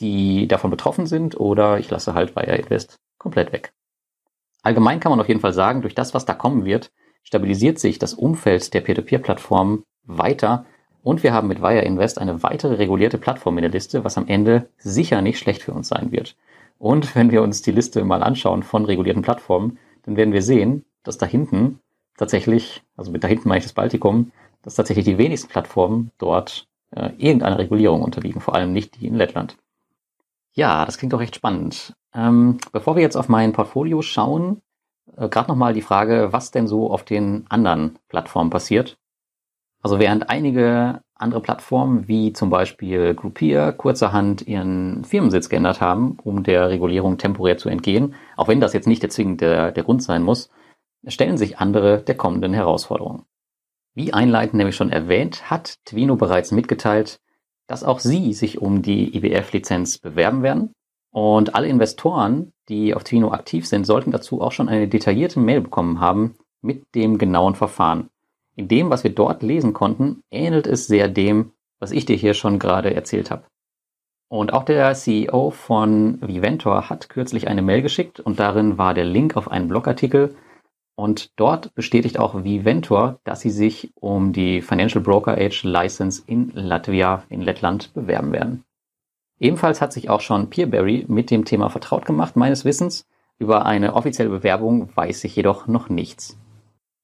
die 0.00 0.48
davon 0.48 0.70
betroffen 0.70 1.06
sind, 1.06 1.38
oder 1.38 1.78
ich 1.78 1.90
lasse 1.90 2.14
halt 2.14 2.36
Wire 2.36 2.56
Invest 2.56 2.98
komplett 3.18 3.52
weg. 3.52 3.72
Allgemein 4.62 5.00
kann 5.00 5.10
man 5.10 5.20
auf 5.20 5.28
jeden 5.28 5.40
Fall 5.40 5.52
sagen, 5.52 5.82
durch 5.82 5.94
das, 5.94 6.14
was 6.14 6.24
da 6.24 6.34
kommen 6.34 6.64
wird, 6.64 6.90
stabilisiert 7.22 7.78
sich 7.78 7.98
das 7.98 8.14
Umfeld 8.14 8.72
der 8.74 8.80
Peer-to-Peer-Plattformen 8.80 9.84
weiter 10.04 10.64
und 11.02 11.22
wir 11.22 11.32
haben 11.32 11.48
mit 11.48 11.62
Wire 11.62 11.82
Invest 11.82 12.18
eine 12.18 12.42
weitere 12.42 12.74
regulierte 12.74 13.18
Plattform 13.18 13.58
in 13.58 13.62
der 13.62 13.70
Liste, 13.70 14.04
was 14.04 14.18
am 14.18 14.26
Ende 14.26 14.68
sicher 14.78 15.22
nicht 15.22 15.38
schlecht 15.38 15.62
für 15.62 15.72
uns 15.72 15.88
sein 15.88 16.10
wird. 16.10 16.36
Und 16.78 17.14
wenn 17.14 17.30
wir 17.30 17.42
uns 17.42 17.62
die 17.62 17.72
Liste 17.72 18.04
mal 18.04 18.22
anschauen 18.22 18.62
von 18.62 18.84
regulierten 18.84 19.22
Plattformen, 19.22 19.78
dann 20.04 20.16
werden 20.16 20.32
wir 20.32 20.42
sehen, 20.42 20.84
dass 21.02 21.18
da 21.18 21.26
hinten 21.26 21.80
tatsächlich, 22.16 22.82
also 22.96 23.10
mit 23.10 23.24
da 23.24 23.28
hinten 23.28 23.48
meine 23.48 23.58
ich 23.58 23.64
das 23.64 23.72
Baltikum, 23.72 24.32
dass 24.62 24.74
tatsächlich 24.74 25.04
die 25.04 25.18
wenigsten 25.18 25.48
Plattformen 25.48 26.12
dort 26.18 26.68
äh, 26.90 27.10
irgendeiner 27.16 27.58
Regulierung 27.58 28.02
unterliegen, 28.02 28.40
vor 28.40 28.54
allem 28.54 28.72
nicht 28.72 29.00
die 29.00 29.06
in 29.06 29.14
Lettland. 29.14 29.56
Ja, 30.52 30.84
das 30.84 30.98
klingt 30.98 31.12
doch 31.12 31.20
recht 31.20 31.36
spannend. 31.36 31.94
Ähm, 32.14 32.58
bevor 32.72 32.96
wir 32.96 33.02
jetzt 33.02 33.16
auf 33.16 33.28
mein 33.28 33.52
Portfolio 33.52 34.02
schauen, 34.02 34.62
äh, 35.16 35.28
gerade 35.28 35.48
nochmal 35.48 35.74
die 35.74 35.82
Frage, 35.82 36.32
was 36.32 36.50
denn 36.50 36.66
so 36.66 36.90
auf 36.90 37.04
den 37.04 37.46
anderen 37.48 37.98
Plattformen 38.08 38.50
passiert. 38.50 38.98
Also 39.82 39.98
während 39.98 40.28
einige 40.28 41.02
andere 41.18 41.40
Plattformen 41.40 42.06
wie 42.08 42.32
zum 42.32 42.48
Beispiel 42.48 43.14
Groupier 43.14 43.72
kurzerhand 43.72 44.46
ihren 44.46 45.04
Firmensitz 45.04 45.48
geändert 45.48 45.80
haben, 45.80 46.16
um 46.22 46.44
der 46.44 46.70
Regulierung 46.70 47.18
temporär 47.18 47.58
zu 47.58 47.68
entgehen, 47.68 48.14
auch 48.36 48.48
wenn 48.48 48.60
das 48.60 48.72
jetzt 48.72 48.86
nicht 48.86 49.02
der 49.02 49.10
zwingende 49.10 49.72
der 49.72 49.84
Grund 49.84 50.02
sein 50.02 50.22
muss, 50.22 50.50
stellen 51.06 51.36
sich 51.36 51.58
andere 51.58 52.02
der 52.02 52.16
kommenden 52.16 52.54
Herausforderungen. 52.54 53.24
Wie 53.94 54.12
einleitend 54.12 54.54
nämlich 54.54 54.76
schon 54.76 54.92
erwähnt, 54.92 55.50
hat 55.50 55.74
Twino 55.84 56.14
bereits 56.14 56.52
mitgeteilt, 56.52 57.18
dass 57.66 57.82
auch 57.82 57.98
sie 57.98 58.32
sich 58.32 58.60
um 58.60 58.82
die 58.82 59.16
IBF-Lizenz 59.16 59.98
bewerben 59.98 60.42
werden. 60.42 60.72
Und 61.10 61.54
alle 61.54 61.66
Investoren, 61.66 62.52
die 62.68 62.94
auf 62.94 63.02
Twino 63.02 63.32
aktiv 63.32 63.66
sind, 63.66 63.86
sollten 63.86 64.12
dazu 64.12 64.40
auch 64.40 64.52
schon 64.52 64.68
eine 64.68 64.86
detaillierte 64.86 65.40
Mail 65.40 65.62
bekommen 65.62 66.00
haben 66.00 66.36
mit 66.62 66.94
dem 66.94 67.18
genauen 67.18 67.56
Verfahren. 67.56 68.08
In 68.58 68.66
dem, 68.66 68.90
was 68.90 69.04
wir 69.04 69.14
dort 69.14 69.44
lesen 69.44 69.72
konnten, 69.72 70.24
ähnelt 70.32 70.66
es 70.66 70.88
sehr 70.88 71.06
dem, 71.06 71.52
was 71.78 71.92
ich 71.92 72.06
dir 72.06 72.16
hier 72.16 72.34
schon 72.34 72.58
gerade 72.58 72.92
erzählt 72.92 73.30
habe. 73.30 73.44
Und 74.28 74.52
auch 74.52 74.64
der 74.64 74.92
CEO 74.94 75.50
von 75.50 76.18
Viventor 76.20 76.90
hat 76.90 77.08
kürzlich 77.08 77.46
eine 77.46 77.62
Mail 77.62 77.82
geschickt 77.82 78.18
und 78.18 78.40
darin 78.40 78.76
war 78.76 78.94
der 78.94 79.04
Link 79.04 79.36
auf 79.36 79.48
einen 79.48 79.68
Blogartikel. 79.68 80.34
Und 80.96 81.30
dort 81.38 81.72
bestätigt 81.76 82.18
auch 82.18 82.42
Viventor, 82.42 83.20
dass 83.22 83.42
sie 83.42 83.50
sich 83.50 83.92
um 83.94 84.32
die 84.32 84.60
Financial 84.60 85.04
Broker 85.04 85.38
Age 85.38 85.62
License 85.62 86.24
in 86.26 86.50
Latvia, 86.52 87.22
in 87.28 87.42
Lettland, 87.42 87.94
bewerben 87.94 88.32
werden. 88.32 88.64
Ebenfalls 89.38 89.80
hat 89.80 89.92
sich 89.92 90.10
auch 90.10 90.20
schon 90.20 90.50
Peerberry 90.50 91.04
mit 91.06 91.30
dem 91.30 91.44
Thema 91.44 91.68
vertraut 91.68 92.06
gemacht, 92.06 92.34
meines 92.34 92.64
Wissens. 92.64 93.06
Über 93.38 93.66
eine 93.66 93.94
offizielle 93.94 94.30
Bewerbung 94.30 94.90
weiß 94.96 95.22
ich 95.22 95.36
jedoch 95.36 95.68
noch 95.68 95.88
nichts. 95.88 96.36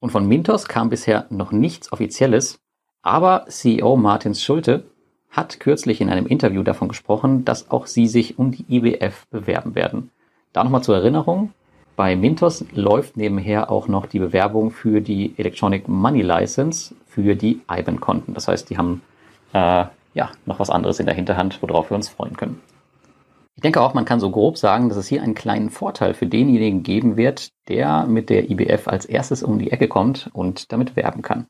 Und 0.04 0.10
von 0.10 0.28
Mintos 0.28 0.68
kam 0.68 0.90
bisher 0.90 1.24
noch 1.30 1.50
nichts 1.50 1.90
Offizielles, 1.90 2.58
aber 3.00 3.46
CEO 3.48 3.96
Martins 3.96 4.42
Schulte 4.44 4.84
hat 5.30 5.60
kürzlich 5.60 6.02
in 6.02 6.10
einem 6.10 6.26
Interview 6.26 6.62
davon 6.62 6.88
gesprochen, 6.88 7.46
dass 7.46 7.70
auch 7.70 7.86
sie 7.86 8.06
sich 8.06 8.38
um 8.38 8.50
die 8.50 8.66
IBF 8.68 9.26
bewerben 9.30 9.74
werden. 9.74 10.10
Da 10.52 10.62
nochmal 10.62 10.84
zur 10.84 10.96
Erinnerung, 10.96 11.54
bei 11.96 12.16
Mintos 12.16 12.66
läuft 12.74 13.16
nebenher 13.16 13.70
auch 13.70 13.88
noch 13.88 14.04
die 14.04 14.18
Bewerbung 14.18 14.72
für 14.72 15.00
die 15.00 15.32
Electronic 15.38 15.88
Money 15.88 16.20
License 16.20 16.94
für 17.06 17.34
die 17.34 17.62
IBAN-Konten. 17.70 18.34
Das 18.34 18.46
heißt, 18.46 18.68
die 18.68 18.76
haben 18.76 19.00
äh, 19.54 19.86
ja 20.12 20.30
noch 20.44 20.58
was 20.58 20.68
anderes 20.68 21.00
in 21.00 21.06
der 21.06 21.14
Hinterhand, 21.14 21.62
worauf 21.62 21.90
wir 21.90 21.94
uns 21.94 22.10
freuen 22.10 22.36
können. 22.36 22.60
Ich 23.64 23.66
denke 23.66 23.80
auch, 23.80 23.94
man 23.94 24.04
kann 24.04 24.20
so 24.20 24.30
grob 24.30 24.58
sagen, 24.58 24.90
dass 24.90 24.98
es 24.98 25.08
hier 25.08 25.22
einen 25.22 25.34
kleinen 25.34 25.70
Vorteil 25.70 26.12
für 26.12 26.26
denjenigen 26.26 26.82
geben 26.82 27.16
wird, 27.16 27.48
der 27.66 28.04
mit 28.04 28.28
der 28.28 28.50
IBF 28.50 28.88
als 28.88 29.06
erstes 29.06 29.42
um 29.42 29.58
die 29.58 29.72
Ecke 29.72 29.88
kommt 29.88 30.28
und 30.34 30.70
damit 30.70 30.96
werben 30.96 31.22
kann. 31.22 31.46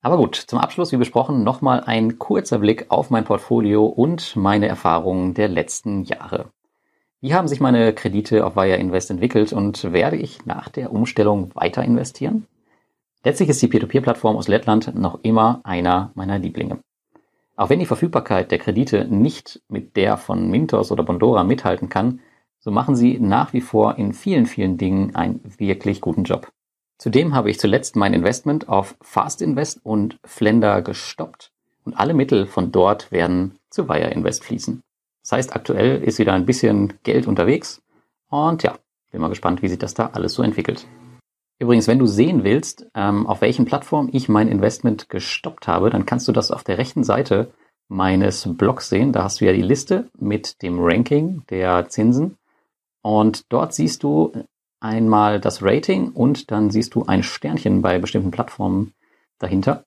Aber 0.00 0.16
gut, 0.16 0.36
zum 0.36 0.60
Abschluss, 0.60 0.92
wie 0.92 0.96
besprochen, 0.96 1.42
nochmal 1.42 1.80
ein 1.84 2.20
kurzer 2.20 2.60
Blick 2.60 2.86
auf 2.88 3.10
mein 3.10 3.24
Portfolio 3.24 3.84
und 3.84 4.36
meine 4.36 4.68
Erfahrungen 4.68 5.34
der 5.34 5.48
letzten 5.48 6.04
Jahre. 6.04 6.52
Wie 7.20 7.34
haben 7.34 7.48
sich 7.48 7.58
meine 7.58 7.92
Kredite 7.94 8.46
auf 8.46 8.54
Wire 8.54 8.76
Invest 8.76 9.10
entwickelt 9.10 9.52
und 9.52 9.92
werde 9.92 10.18
ich 10.18 10.46
nach 10.46 10.68
der 10.68 10.92
Umstellung 10.92 11.50
weiter 11.56 11.82
investieren? 11.82 12.46
Letztlich 13.24 13.48
ist 13.48 13.60
die 13.60 13.66
Peer-to-Peer-Plattform 13.66 14.36
aus 14.36 14.46
Lettland 14.46 14.94
noch 14.94 15.18
immer 15.24 15.62
einer 15.64 16.12
meiner 16.14 16.38
Lieblinge. 16.38 16.78
Auch 17.60 17.68
wenn 17.68 17.78
die 17.78 17.84
Verfügbarkeit 17.84 18.50
der 18.50 18.58
Kredite 18.58 19.04
nicht 19.04 19.60
mit 19.68 19.94
der 19.94 20.16
von 20.16 20.50
Mintos 20.50 20.90
oder 20.90 21.02
Bondora 21.02 21.44
mithalten 21.44 21.90
kann, 21.90 22.20
so 22.58 22.70
machen 22.70 22.96
sie 22.96 23.18
nach 23.20 23.52
wie 23.52 23.60
vor 23.60 23.98
in 23.98 24.14
vielen, 24.14 24.46
vielen 24.46 24.78
Dingen 24.78 25.14
einen 25.14 25.42
wirklich 25.58 26.00
guten 26.00 26.24
Job. 26.24 26.50
Zudem 26.96 27.34
habe 27.34 27.50
ich 27.50 27.60
zuletzt 27.60 27.96
mein 27.96 28.14
Investment 28.14 28.70
auf 28.70 28.96
Fast 29.02 29.42
Invest 29.42 29.78
und 29.84 30.18
Flender 30.24 30.80
gestoppt 30.80 31.52
und 31.84 32.00
alle 32.00 32.14
Mittel 32.14 32.46
von 32.46 32.72
dort 32.72 33.12
werden 33.12 33.58
zu 33.68 33.90
Wire 33.90 34.08
Invest 34.08 34.42
fließen. 34.42 34.80
Das 35.22 35.32
heißt, 35.32 35.54
aktuell 35.54 36.02
ist 36.02 36.18
wieder 36.18 36.32
ein 36.32 36.46
bisschen 36.46 36.94
Geld 37.02 37.26
unterwegs 37.26 37.82
und 38.30 38.62
ja, 38.62 38.78
bin 39.10 39.20
mal 39.20 39.28
gespannt, 39.28 39.60
wie 39.60 39.68
sich 39.68 39.78
das 39.78 39.92
da 39.92 40.06
alles 40.14 40.32
so 40.32 40.42
entwickelt. 40.42 40.86
Übrigens, 41.60 41.88
wenn 41.88 41.98
du 41.98 42.06
sehen 42.06 42.42
willst, 42.42 42.86
ähm, 42.94 43.26
auf 43.26 43.42
welchen 43.42 43.66
Plattformen 43.66 44.08
ich 44.12 44.30
mein 44.30 44.48
Investment 44.48 45.10
gestoppt 45.10 45.68
habe, 45.68 45.90
dann 45.90 46.06
kannst 46.06 46.26
du 46.26 46.32
das 46.32 46.50
auf 46.50 46.64
der 46.64 46.78
rechten 46.78 47.04
Seite 47.04 47.52
meines 47.86 48.48
Blogs 48.56 48.88
sehen. 48.88 49.12
Da 49.12 49.24
hast 49.24 49.40
du 49.40 49.44
ja 49.44 49.52
die 49.52 49.60
Liste 49.60 50.08
mit 50.18 50.62
dem 50.62 50.78
Ranking 50.80 51.42
der 51.50 51.88
Zinsen. 51.90 52.38
Und 53.02 53.52
dort 53.52 53.74
siehst 53.74 54.02
du 54.02 54.32
einmal 54.80 55.38
das 55.38 55.62
Rating 55.62 56.08
und 56.12 56.50
dann 56.50 56.70
siehst 56.70 56.94
du 56.94 57.04
ein 57.04 57.22
Sternchen 57.22 57.82
bei 57.82 57.98
bestimmten 57.98 58.30
Plattformen 58.30 58.94
dahinter. 59.38 59.84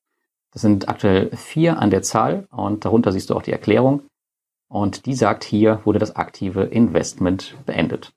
Das 0.52 0.62
sind 0.62 0.88
aktuell 0.88 1.36
vier 1.36 1.80
an 1.80 1.90
der 1.90 2.04
Zahl 2.04 2.48
und 2.52 2.86
darunter 2.86 3.12
siehst 3.12 3.32
du 3.32 3.36
auch 3.36 3.42
die 3.42 3.52
Erklärung. 3.52 4.04
Und 4.70 5.08
die 5.08 5.16
sagt, 5.16 5.44
hier 5.44 5.82
wurde 5.86 5.98
das 5.98 6.16
aktive 6.16 6.66
Investment 6.66 7.56
beendet. 7.66 8.14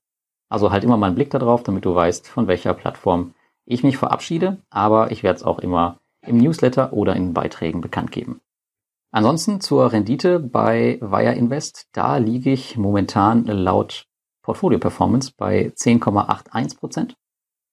Also 0.51 0.71
halt 0.71 0.85
immer 0.85 0.99
mal 0.99 1.07
einen 1.07 1.17
Blick 1.17 1.31
darauf, 1.31 1.63
damit 1.63 1.87
du 1.87 1.95
weißt, 1.95 2.29
von 2.29 2.47
welcher 2.49 2.75
Plattform 2.75 3.33
ich 3.67 3.83
mich 3.83 3.99
verabschiede, 3.99 4.63
aber 4.71 5.11
ich 5.11 5.23
werde 5.23 5.37
es 5.37 5.43
auch 5.43 5.59
immer 5.59 5.99
im 6.23 6.39
Newsletter 6.39 6.93
oder 6.93 7.15
in 7.15 7.35
Beiträgen 7.35 7.81
bekannt 7.81 8.13
geben. 8.13 8.41
Ansonsten 9.11 9.61
zur 9.61 9.93
Rendite 9.93 10.41
bei 10.41 10.99
Wire 11.01 11.35
Invest, 11.35 11.89
da 11.93 12.17
liege 12.17 12.51
ich 12.51 12.77
momentan 12.77 13.45
laut 13.45 14.07
Portfolio 14.43 14.79
Performance 14.79 15.33
bei 15.37 15.73
10,81 15.77 16.79
Prozent. 16.79 17.17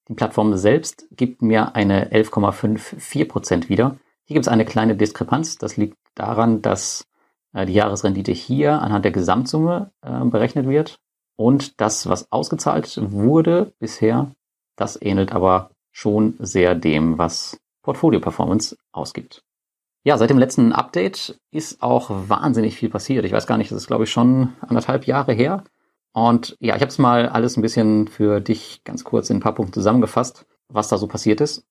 Die 0.07 0.13
Plattform 0.13 0.55
selbst 0.57 1.07
gibt 1.11 1.41
mir 1.41 1.75
eine 1.75 2.11
11,54 2.11 3.27
Prozent 3.27 3.69
wieder. 3.69 3.97
Hier 4.25 4.35
gibt 4.35 4.45
es 4.45 4.51
eine 4.51 4.65
kleine 4.65 4.95
Diskrepanz. 4.95 5.57
Das 5.57 5.77
liegt 5.77 5.97
daran, 6.15 6.61
dass 6.61 7.07
äh, 7.53 7.65
die 7.65 7.73
Jahresrendite 7.73 8.31
hier 8.31 8.81
anhand 8.81 9.05
der 9.05 9.11
Gesamtsumme 9.11 9.91
äh, 10.01 10.25
berechnet 10.25 10.67
wird 10.67 10.99
und 11.35 11.79
das, 11.81 12.07
was 12.07 12.31
ausgezahlt 12.31 12.99
wurde 13.01 13.73
bisher, 13.79 14.31
das 14.75 15.01
ähnelt 15.01 15.31
aber 15.31 15.71
schon 15.93 16.35
sehr 16.39 16.75
dem, 16.75 17.17
was 17.17 17.57
Portfolio 17.83 18.19
Performance 18.19 18.77
ausgibt. 18.91 19.43
Ja, 20.03 20.17
seit 20.17 20.29
dem 20.29 20.37
letzten 20.37 20.73
Update 20.73 21.39
ist 21.51 21.81
auch 21.81 22.09
wahnsinnig 22.09 22.75
viel 22.75 22.89
passiert. 22.89 23.23
Ich 23.23 23.31
weiß 23.31 23.47
gar 23.47 23.57
nicht, 23.57 23.71
das 23.71 23.77
ist 23.77 23.87
glaube 23.87 24.03
ich 24.03 24.11
schon 24.11 24.49
anderthalb 24.59 25.07
Jahre 25.07 25.31
her. 25.31 25.63
Und 26.11 26.57
ja, 26.59 26.75
ich 26.75 26.81
habe 26.81 26.89
es 26.89 26.99
mal 26.99 27.29
alles 27.29 27.55
ein 27.55 27.61
bisschen 27.61 28.07
für 28.07 28.41
dich 28.41 28.83
ganz 28.83 29.03
kurz 29.03 29.29
in 29.29 29.37
ein 29.37 29.39
paar 29.39 29.55
Punkten 29.55 29.73
zusammengefasst, 29.73 30.45
was 30.67 30.89
da 30.89 30.97
so 30.97 31.07
passiert 31.07 31.39
ist. 31.39 31.65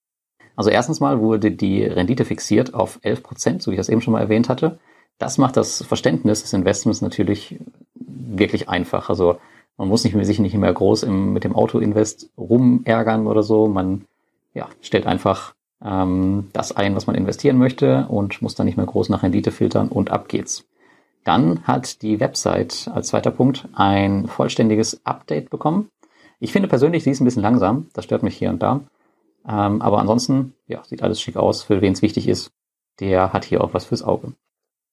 Also 0.57 0.71
erstens 0.71 1.01
mal 1.01 1.21
wurde 1.21 1.51
die 1.51 1.85
Rendite 1.85 2.25
fixiert 2.25 2.75
auf 2.75 2.99
11 3.03 3.23
Prozent, 3.23 3.63
so 3.63 3.71
wie 3.71 3.75
ich 3.75 3.81
das 3.81 3.89
eben 3.89 4.01
schon 4.01 4.13
mal 4.13 4.21
erwähnt 4.21 4.49
hatte. 4.49 4.79
Das 5.19 5.39
macht 5.39 5.57
das 5.57 5.83
Verständnis 5.83 6.43
des 6.43 6.53
Investments 6.53 7.03
natürlich 7.03 7.61
wirklich 7.95 8.69
einfach. 8.69 9.09
Also 9.09 9.39
man 9.77 9.89
muss 9.89 10.05
nicht, 10.05 10.17
sich 10.27 10.39
nicht 10.39 10.55
mehr 10.55 10.73
groß 10.73 11.05
im, 11.05 11.33
mit 11.33 11.45
dem 11.45 11.55
Auto-Invest 11.55 12.31
rumärgern 12.37 13.27
oder 13.27 13.43
so. 13.43 13.69
Man 13.69 14.05
ja, 14.55 14.69
stellt 14.81 15.07
einfach 15.07 15.55
ähm, 15.85 16.49
das 16.53 16.73
ein, 16.77 16.95
was 16.95 17.07
man 17.07 17.17
investieren 17.17 17.59
möchte 17.59 18.07
und 18.09 18.43
muss 18.43 18.55
dann 18.55 18.67
nicht 18.67 18.77
mehr 18.77 18.87
groß 18.87 19.09
nach 19.09 19.23
Rendite 19.23 19.51
filtern 19.51 19.89
und 19.89 20.11
ab 20.11 20.29
geht's. 20.29 20.65
Dann 21.25 21.65
hat 21.65 22.03
die 22.03 22.21
Website 22.21 22.91
als 22.93 23.09
zweiter 23.09 23.31
Punkt 23.31 23.69
ein 23.75 24.27
vollständiges 24.27 25.07
Update 25.07 25.51
bekommen. 25.51 25.89
Ich 26.41 26.53
finde 26.53 26.69
persönlich, 26.69 27.05
sie 27.05 27.11
ist 27.11 27.21
ein 27.21 27.25
bisschen 27.25 27.43
langsam. 27.43 27.87
Das 27.95 28.05
stört 28.05 28.25
mich 28.25 28.37
hier 28.37 28.51
und 28.51 28.61
da. 28.61 28.81
Ähm, 29.49 29.81
aber 29.83 30.01
ansonsten, 30.01 30.55
ja, 30.67 30.83
sieht 30.85 31.03
alles 31.03 31.21
schick 31.21 31.37
aus. 31.37 31.63
Für 31.63 31.81
wen 31.81 31.93
es 31.93 32.03
wichtig 32.03 32.29
ist, 32.29 32.51
der 32.99 33.33
hat 33.33 33.45
hier 33.45 33.63
auch 33.63 33.75
was 33.75 33.85
fürs 33.85 34.03
Auge. 34.03 34.33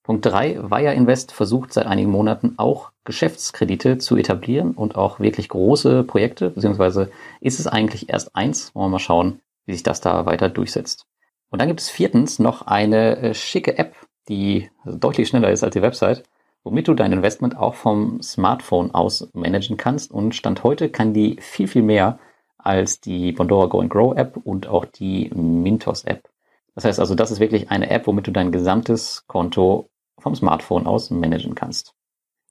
Punkt 0.03 0.25
drei: 0.25 0.57
Wire 0.69 0.93
Invest 0.93 1.31
versucht 1.31 1.73
seit 1.73 1.85
einigen 1.85 2.11
Monaten 2.11 2.53
auch 2.57 2.91
Geschäftskredite 3.03 3.97
zu 3.97 4.15
etablieren 4.15 4.71
und 4.71 4.95
auch 4.95 5.19
wirklich 5.19 5.49
große 5.49 6.03
Projekte, 6.03 6.51
beziehungsweise 6.51 7.11
ist 7.41 7.59
es 7.59 7.67
eigentlich 7.67 8.09
erst 8.09 8.35
eins. 8.35 8.73
Wollen 8.75 8.85
wir 8.85 8.93
mal 8.93 8.99
schauen, 8.99 9.39
wie 9.65 9.73
sich 9.73 9.83
das 9.83 10.01
da 10.01 10.25
weiter 10.25 10.49
durchsetzt. 10.49 11.05
Und 11.49 11.61
dann 11.61 11.67
gibt 11.67 11.81
es 11.81 11.89
viertens 11.89 12.39
noch 12.39 12.63
eine 12.63 13.17
äh, 13.17 13.33
schicke 13.33 13.77
App, 13.77 13.95
die 14.27 14.69
deutlich 14.85 15.27
schneller 15.27 15.51
ist 15.51 15.63
als 15.63 15.73
die 15.73 15.81
Website, 15.81 16.23
womit 16.63 16.87
du 16.87 16.93
dein 16.93 17.11
Investment 17.11 17.57
auch 17.57 17.75
vom 17.75 18.21
Smartphone 18.21 18.93
aus 18.93 19.29
managen 19.33 19.77
kannst. 19.77 20.11
Und 20.11 20.35
Stand 20.35 20.63
heute 20.63 20.89
kann 20.89 21.13
die 21.13 21.37
viel, 21.41 21.67
viel 21.67 21.81
mehr 21.81 22.19
als 22.57 22.99
die 22.99 23.31
Bondora 23.31 23.67
Go 23.67 23.79
and 23.79 23.89
Grow 23.89 24.15
App 24.15 24.37
und 24.37 24.67
auch 24.67 24.85
die 24.85 25.31
Mintos 25.33 26.03
App. 26.03 26.29
Das 26.75 26.85
heißt 26.85 26.99
also, 26.99 27.15
das 27.15 27.31
ist 27.31 27.39
wirklich 27.39 27.71
eine 27.71 27.89
App, 27.89 28.05
womit 28.05 28.27
du 28.27 28.31
dein 28.31 28.51
gesamtes 28.51 29.25
Konto 29.27 29.89
vom 30.19 30.35
Smartphone 30.35 30.85
aus 30.85 31.09
managen 31.09 31.55
kannst. 31.55 31.93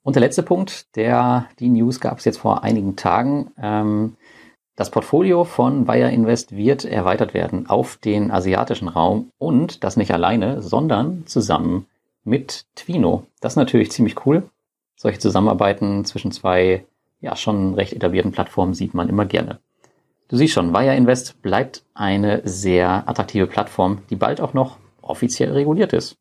Und 0.03 0.15
der 0.15 0.21
letzte 0.21 0.43
Punkt, 0.43 0.95
der 0.95 1.47
die 1.59 1.69
News 1.69 1.99
gab 1.99 2.17
es 2.17 2.25
jetzt 2.25 2.37
vor 2.37 2.63
einigen 2.63 2.95
Tagen. 2.95 3.51
Ähm, 3.61 4.17
das 4.79 4.91
Portfolio 4.91 5.43
von 5.43 5.89
Wire 5.89 6.09
Invest 6.09 6.55
wird 6.55 6.85
erweitert 6.85 7.33
werden 7.33 7.69
auf 7.69 7.97
den 7.97 8.31
asiatischen 8.31 8.87
Raum 8.87 9.29
und 9.37 9.83
das 9.83 9.97
nicht 9.97 10.13
alleine, 10.13 10.61
sondern 10.61 11.27
zusammen 11.27 11.85
mit 12.23 12.65
Twino. 12.75 13.25
Das 13.41 13.51
ist 13.51 13.57
natürlich 13.57 13.91
ziemlich 13.91 14.25
cool. 14.25 14.43
Solche 14.95 15.19
Zusammenarbeiten 15.19 16.05
zwischen 16.05 16.31
zwei 16.31 16.85
ja 17.19 17.35
schon 17.35 17.73
recht 17.73 17.91
etablierten 17.91 18.31
Plattformen 18.31 18.73
sieht 18.73 18.93
man 18.93 19.09
immer 19.09 19.25
gerne. 19.25 19.59
Du 20.29 20.37
siehst 20.37 20.53
schon, 20.53 20.73
Wire 20.73 20.95
Invest 20.95 21.41
bleibt 21.41 21.83
eine 21.93 22.41
sehr 22.45 23.03
attraktive 23.05 23.47
Plattform, 23.47 24.03
die 24.09 24.15
bald 24.15 24.39
auch 24.39 24.53
noch 24.53 24.77
offiziell 25.01 25.51
reguliert 25.51 25.91
ist. 25.91 26.15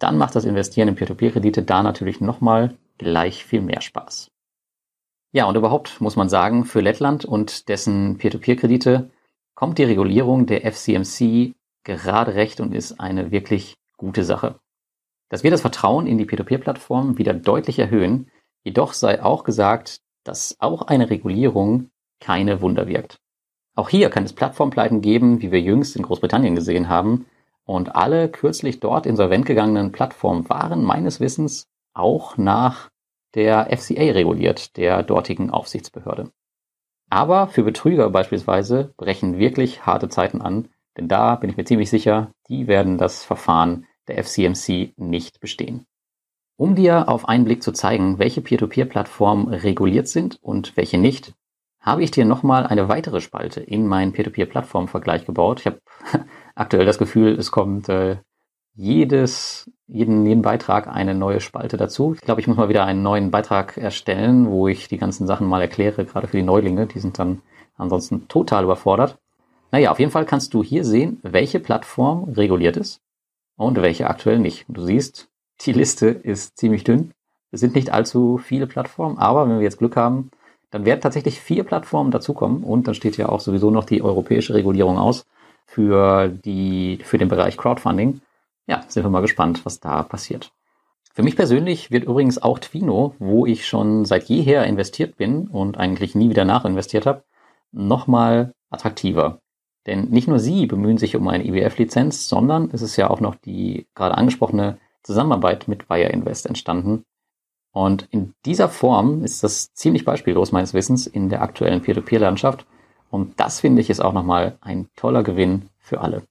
Dann 0.00 0.18
macht 0.18 0.34
das 0.34 0.44
Investieren 0.44 0.88
in 0.88 0.96
Peer-to-Peer-Kredite 0.96 1.62
da 1.62 1.84
natürlich 1.84 2.20
nochmal 2.20 2.74
gleich 2.98 3.44
viel 3.44 3.60
mehr 3.60 3.82
Spaß. 3.82 4.32
Ja, 5.32 5.44
und 5.44 5.56
überhaupt 5.56 6.00
muss 6.00 6.16
man 6.16 6.28
sagen, 6.28 6.64
für 6.64 6.80
Lettland 6.80 7.24
und 7.24 7.68
dessen 7.68 8.18
Peer-to-Peer-Kredite 8.18 9.10
kommt 9.54 9.78
die 9.78 9.84
Regulierung 9.84 10.46
der 10.46 10.70
FCMC 10.70 11.54
gerade 11.84 12.34
recht 12.34 12.60
und 12.60 12.74
ist 12.74 12.98
eine 12.98 13.30
wirklich 13.30 13.76
gute 13.96 14.24
Sache. 14.24 14.58
Das 15.28 15.44
wird 15.44 15.54
das 15.54 15.60
Vertrauen 15.60 16.08
in 16.08 16.18
die 16.18 16.24
Peer-to-Peer-Plattform 16.24 17.16
wieder 17.16 17.32
deutlich 17.32 17.78
erhöhen. 17.78 18.28
Jedoch 18.64 18.92
sei 18.92 19.22
auch 19.22 19.44
gesagt, 19.44 20.00
dass 20.24 20.56
auch 20.58 20.82
eine 20.82 21.08
Regulierung 21.10 21.90
keine 22.18 22.60
Wunder 22.60 22.88
wirkt. 22.88 23.20
Auch 23.76 23.88
hier 23.88 24.10
kann 24.10 24.24
es 24.24 24.32
Plattformpleiten 24.32 25.00
geben, 25.00 25.40
wie 25.40 25.52
wir 25.52 25.60
jüngst 25.60 25.94
in 25.94 26.02
Großbritannien 26.02 26.56
gesehen 26.56 26.88
haben. 26.88 27.26
Und 27.64 27.94
alle 27.94 28.28
kürzlich 28.28 28.80
dort 28.80 29.06
insolvent 29.06 29.46
gegangenen 29.46 29.92
Plattformen 29.92 30.48
waren 30.48 30.82
meines 30.84 31.20
Wissens 31.20 31.68
auch 31.94 32.36
nach 32.36 32.89
der 33.34 33.76
FCA 33.76 34.12
reguliert, 34.12 34.76
der 34.76 35.02
dortigen 35.02 35.50
Aufsichtsbehörde. 35.50 36.30
Aber 37.10 37.48
für 37.48 37.64
Betrüger 37.64 38.08
beispielsweise 38.10 38.94
brechen 38.96 39.38
wirklich 39.38 39.84
harte 39.84 40.08
Zeiten 40.08 40.40
an, 40.40 40.68
denn 40.96 41.08
da 41.08 41.34
bin 41.36 41.50
ich 41.50 41.56
mir 41.56 41.64
ziemlich 41.64 41.90
sicher, 41.90 42.32
die 42.48 42.66
werden 42.66 42.98
das 42.98 43.24
Verfahren 43.24 43.86
der 44.08 44.22
FCMC 44.22 44.92
nicht 44.96 45.40
bestehen. 45.40 45.86
Um 46.56 46.74
dir 46.74 47.08
auf 47.08 47.28
einen 47.28 47.44
Blick 47.44 47.62
zu 47.62 47.72
zeigen, 47.72 48.18
welche 48.18 48.42
Peer-to-Peer-Plattformen 48.42 49.48
reguliert 49.48 50.08
sind 50.08 50.38
und 50.42 50.76
welche 50.76 50.98
nicht, 50.98 51.32
habe 51.80 52.02
ich 52.02 52.10
dir 52.10 52.26
nochmal 52.26 52.66
eine 52.66 52.88
weitere 52.88 53.20
Spalte 53.20 53.60
in 53.60 53.86
meinen 53.86 54.12
Peer-to-Peer-Plattform-Vergleich 54.12 55.24
gebaut. 55.24 55.60
Ich 55.60 55.66
habe 55.66 55.80
aktuell 56.54 56.84
das 56.84 56.98
Gefühl, 56.98 57.32
es 57.38 57.50
kommt 57.50 57.88
äh, 57.88 58.18
jedes, 58.74 59.70
jeden, 59.86 60.24
jeden 60.26 60.42
Beitrag 60.42 60.86
eine 60.86 61.14
neue 61.14 61.40
Spalte 61.40 61.76
dazu. 61.76 62.14
Ich 62.14 62.20
glaube, 62.20 62.40
ich 62.40 62.46
muss 62.46 62.56
mal 62.56 62.68
wieder 62.68 62.84
einen 62.84 63.02
neuen 63.02 63.30
Beitrag 63.30 63.76
erstellen, 63.76 64.48
wo 64.50 64.68
ich 64.68 64.88
die 64.88 64.98
ganzen 64.98 65.26
Sachen 65.26 65.46
mal 65.46 65.60
erkläre, 65.60 66.04
gerade 66.04 66.28
für 66.28 66.36
die 66.36 66.42
Neulinge. 66.42 66.86
Die 66.86 66.98
sind 66.98 67.18
dann 67.18 67.42
ansonsten 67.76 68.28
total 68.28 68.64
überfordert. 68.64 69.18
Naja, 69.72 69.90
auf 69.90 69.98
jeden 69.98 70.10
Fall 70.10 70.24
kannst 70.24 70.54
du 70.54 70.62
hier 70.62 70.84
sehen, 70.84 71.18
welche 71.22 71.60
Plattform 71.60 72.24
reguliert 72.32 72.76
ist 72.76 73.00
und 73.56 73.80
welche 73.80 74.08
aktuell 74.08 74.38
nicht. 74.38 74.64
Du 74.68 74.84
siehst, 74.84 75.28
die 75.60 75.72
Liste 75.72 76.08
ist 76.08 76.58
ziemlich 76.58 76.84
dünn. 76.84 77.12
Es 77.52 77.60
sind 77.60 77.74
nicht 77.74 77.92
allzu 77.92 78.38
viele 78.38 78.66
Plattformen, 78.66 79.18
aber 79.18 79.48
wenn 79.48 79.58
wir 79.58 79.64
jetzt 79.64 79.78
Glück 79.78 79.96
haben, 79.96 80.30
dann 80.70 80.84
werden 80.84 81.00
tatsächlich 81.00 81.40
vier 81.40 81.64
Plattformen 81.64 82.10
dazukommen 82.10 82.62
und 82.62 82.86
dann 82.86 82.94
steht 82.94 83.16
ja 83.16 83.28
auch 83.28 83.40
sowieso 83.40 83.70
noch 83.70 83.84
die 83.84 84.02
europäische 84.02 84.54
Regulierung 84.54 84.98
aus 84.98 85.26
für 85.66 86.28
die, 86.28 86.98
für 87.02 87.18
den 87.18 87.28
Bereich 87.28 87.56
Crowdfunding. 87.56 88.20
Ja, 88.70 88.84
sind 88.86 89.02
wir 89.02 89.10
mal 89.10 89.20
gespannt, 89.20 89.66
was 89.66 89.80
da 89.80 90.04
passiert. 90.04 90.52
Für 91.12 91.24
mich 91.24 91.34
persönlich 91.34 91.90
wird 91.90 92.04
übrigens 92.04 92.40
auch 92.40 92.60
Twino, 92.60 93.16
wo 93.18 93.44
ich 93.44 93.66
schon 93.66 94.04
seit 94.04 94.28
jeher 94.28 94.62
investiert 94.62 95.16
bin 95.16 95.48
und 95.48 95.76
eigentlich 95.76 96.14
nie 96.14 96.30
wieder 96.30 96.44
nachinvestiert 96.44 97.04
habe, 97.04 97.24
nochmal 97.72 98.54
attraktiver. 98.70 99.40
Denn 99.88 100.10
nicht 100.10 100.28
nur 100.28 100.38
sie 100.38 100.66
bemühen 100.66 100.98
sich 100.98 101.16
um 101.16 101.26
eine 101.26 101.44
IWF-Lizenz, 101.48 102.28
sondern 102.28 102.70
es 102.72 102.80
ist 102.80 102.94
ja 102.94 103.10
auch 103.10 103.18
noch 103.18 103.34
die 103.34 103.88
gerade 103.96 104.16
angesprochene 104.16 104.78
Zusammenarbeit 105.02 105.66
mit 105.66 105.90
Wire 105.90 106.10
Invest 106.10 106.46
entstanden. 106.46 107.02
Und 107.72 108.06
in 108.12 108.34
dieser 108.44 108.68
Form 108.68 109.24
ist 109.24 109.42
das 109.42 109.74
ziemlich 109.74 110.04
beispiellos 110.04 110.52
meines 110.52 110.74
Wissens 110.74 111.08
in 111.08 111.28
der 111.28 111.42
aktuellen 111.42 111.82
Peer-to-Peer-Landschaft. 111.82 112.66
Und 113.10 113.40
das 113.40 113.58
finde 113.58 113.80
ich 113.80 113.90
ist 113.90 113.98
auch 113.98 114.12
nochmal 114.12 114.58
ein 114.60 114.88
toller 114.94 115.24
Gewinn 115.24 115.70
für 115.80 116.02
alle. 116.02 116.22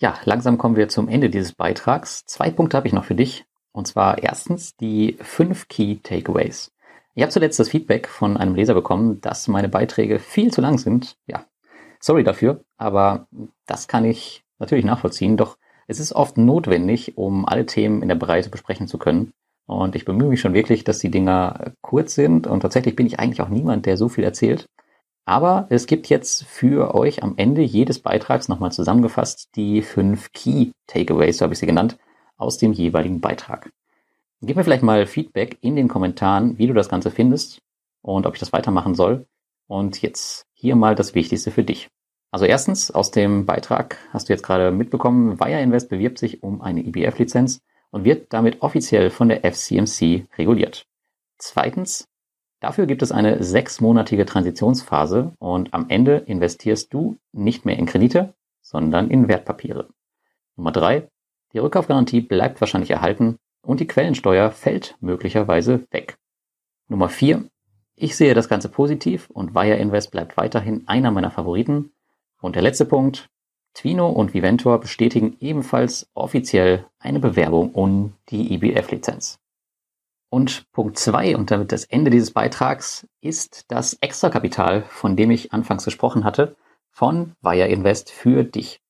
Ja, 0.00 0.14
langsam 0.24 0.58
kommen 0.58 0.76
wir 0.76 0.88
zum 0.88 1.08
Ende 1.08 1.28
dieses 1.28 1.54
Beitrags. 1.54 2.24
Zwei 2.24 2.50
Punkte 2.50 2.76
habe 2.76 2.86
ich 2.86 2.92
noch 2.92 3.04
für 3.04 3.16
dich. 3.16 3.46
Und 3.72 3.88
zwar 3.88 4.22
erstens 4.22 4.76
die 4.76 5.16
fünf 5.20 5.66
Key 5.66 5.96
Takeaways. 5.96 6.72
Ich 7.14 7.22
habe 7.22 7.32
zuletzt 7.32 7.58
das 7.58 7.68
Feedback 7.68 8.06
von 8.06 8.36
einem 8.36 8.54
Leser 8.54 8.74
bekommen, 8.74 9.20
dass 9.20 9.48
meine 9.48 9.68
Beiträge 9.68 10.20
viel 10.20 10.52
zu 10.52 10.60
lang 10.60 10.78
sind. 10.78 11.16
Ja, 11.26 11.46
sorry 11.98 12.22
dafür, 12.22 12.64
aber 12.76 13.26
das 13.66 13.88
kann 13.88 14.04
ich 14.04 14.44
natürlich 14.60 14.84
nachvollziehen. 14.84 15.36
Doch 15.36 15.58
es 15.88 15.98
ist 15.98 16.12
oft 16.12 16.38
notwendig, 16.38 17.18
um 17.18 17.44
alle 17.44 17.66
Themen 17.66 18.00
in 18.00 18.08
der 18.08 18.14
Breite 18.14 18.50
besprechen 18.50 18.86
zu 18.86 18.98
können. 18.98 19.32
Und 19.66 19.96
ich 19.96 20.04
bemühe 20.04 20.28
mich 20.28 20.40
schon 20.40 20.54
wirklich, 20.54 20.84
dass 20.84 21.00
die 21.00 21.10
Dinger 21.10 21.72
kurz 21.80 22.14
sind. 22.14 22.46
Und 22.46 22.60
tatsächlich 22.60 22.94
bin 22.94 23.06
ich 23.06 23.18
eigentlich 23.18 23.42
auch 23.42 23.48
niemand, 23.48 23.84
der 23.86 23.96
so 23.96 24.08
viel 24.08 24.22
erzählt. 24.22 24.68
Aber 25.28 25.66
es 25.68 25.86
gibt 25.86 26.08
jetzt 26.08 26.46
für 26.46 26.94
euch 26.94 27.22
am 27.22 27.34
Ende 27.36 27.60
jedes 27.60 27.98
Beitrags 27.98 28.48
nochmal 28.48 28.72
zusammengefasst 28.72 29.50
die 29.56 29.82
fünf 29.82 30.32
Key 30.32 30.70
Takeaways, 30.86 31.36
so 31.36 31.42
habe 31.42 31.52
ich 31.52 31.58
sie 31.58 31.66
genannt, 31.66 31.98
aus 32.38 32.56
dem 32.56 32.72
jeweiligen 32.72 33.20
Beitrag. 33.20 33.70
Gib 34.40 34.56
mir 34.56 34.64
vielleicht 34.64 34.82
mal 34.82 35.04
Feedback 35.04 35.58
in 35.60 35.76
den 35.76 35.86
Kommentaren, 35.86 36.56
wie 36.56 36.66
du 36.66 36.72
das 36.72 36.88
Ganze 36.88 37.10
findest 37.10 37.60
und 38.00 38.24
ob 38.24 38.36
ich 38.36 38.40
das 38.40 38.54
weitermachen 38.54 38.94
soll. 38.94 39.26
Und 39.66 40.00
jetzt 40.00 40.46
hier 40.54 40.76
mal 40.76 40.94
das 40.94 41.14
Wichtigste 41.14 41.50
für 41.50 41.62
dich. 41.62 41.90
Also 42.30 42.46
erstens, 42.46 42.90
aus 42.90 43.10
dem 43.10 43.44
Beitrag 43.44 43.98
hast 44.14 44.30
du 44.30 44.32
jetzt 44.32 44.44
gerade 44.44 44.70
mitbekommen, 44.70 45.38
Wire 45.38 45.60
Invest 45.60 45.90
bewirbt 45.90 46.16
sich 46.16 46.42
um 46.42 46.62
eine 46.62 46.80
IBF-Lizenz 46.80 47.60
und 47.90 48.04
wird 48.04 48.32
damit 48.32 48.62
offiziell 48.62 49.10
von 49.10 49.28
der 49.28 49.44
FCMC 49.44 50.26
reguliert. 50.38 50.86
Zweitens, 51.36 52.08
Dafür 52.60 52.86
gibt 52.86 53.02
es 53.02 53.12
eine 53.12 53.42
sechsmonatige 53.42 54.26
Transitionsphase 54.26 55.32
und 55.38 55.72
am 55.72 55.86
Ende 55.88 56.16
investierst 56.16 56.92
du 56.92 57.16
nicht 57.32 57.64
mehr 57.64 57.78
in 57.78 57.86
Kredite, 57.86 58.34
sondern 58.60 59.10
in 59.10 59.28
Wertpapiere. 59.28 59.88
Nummer 60.56 60.72
drei, 60.72 61.08
die 61.52 61.58
Rückkaufgarantie 61.58 62.20
bleibt 62.20 62.60
wahrscheinlich 62.60 62.90
erhalten 62.90 63.38
und 63.62 63.80
die 63.80 63.86
Quellensteuer 63.86 64.50
fällt 64.50 64.96
möglicherweise 65.00 65.86
weg. 65.90 66.18
Nummer 66.88 67.08
vier, 67.08 67.44
ich 67.94 68.16
sehe 68.16 68.34
das 68.34 68.48
Ganze 68.48 68.68
positiv 68.68 69.30
und 69.30 69.54
Wire 69.54 69.76
Invest 69.76 70.10
bleibt 70.10 70.36
weiterhin 70.36 70.86
einer 70.86 71.10
meiner 71.10 71.30
Favoriten. 71.30 71.92
Und 72.40 72.54
der 72.54 72.62
letzte 72.62 72.84
Punkt, 72.84 73.28
Twino 73.74 74.08
und 74.08 74.34
Viventor 74.34 74.80
bestätigen 74.80 75.36
ebenfalls 75.40 76.08
offiziell 76.14 76.86
eine 76.98 77.20
Bewerbung 77.20 77.72
um 77.72 78.14
die 78.28 78.54
IBF-Lizenz. 78.54 79.38
Und 80.30 80.70
Punkt 80.72 80.98
zwei 80.98 81.36
und 81.36 81.50
damit 81.50 81.72
das 81.72 81.84
Ende 81.84 82.10
dieses 82.10 82.32
Beitrags 82.32 83.06
ist 83.20 83.64
das 83.68 83.94
Extrakapital, 83.94 84.82
von 84.82 85.16
dem 85.16 85.30
ich 85.30 85.52
anfangs 85.52 85.84
gesprochen 85.84 86.24
hatte, 86.24 86.56
von 86.90 87.32
Wire 87.40 87.68
Invest 87.68 88.10
für 88.10 88.44
dich. 88.44 88.80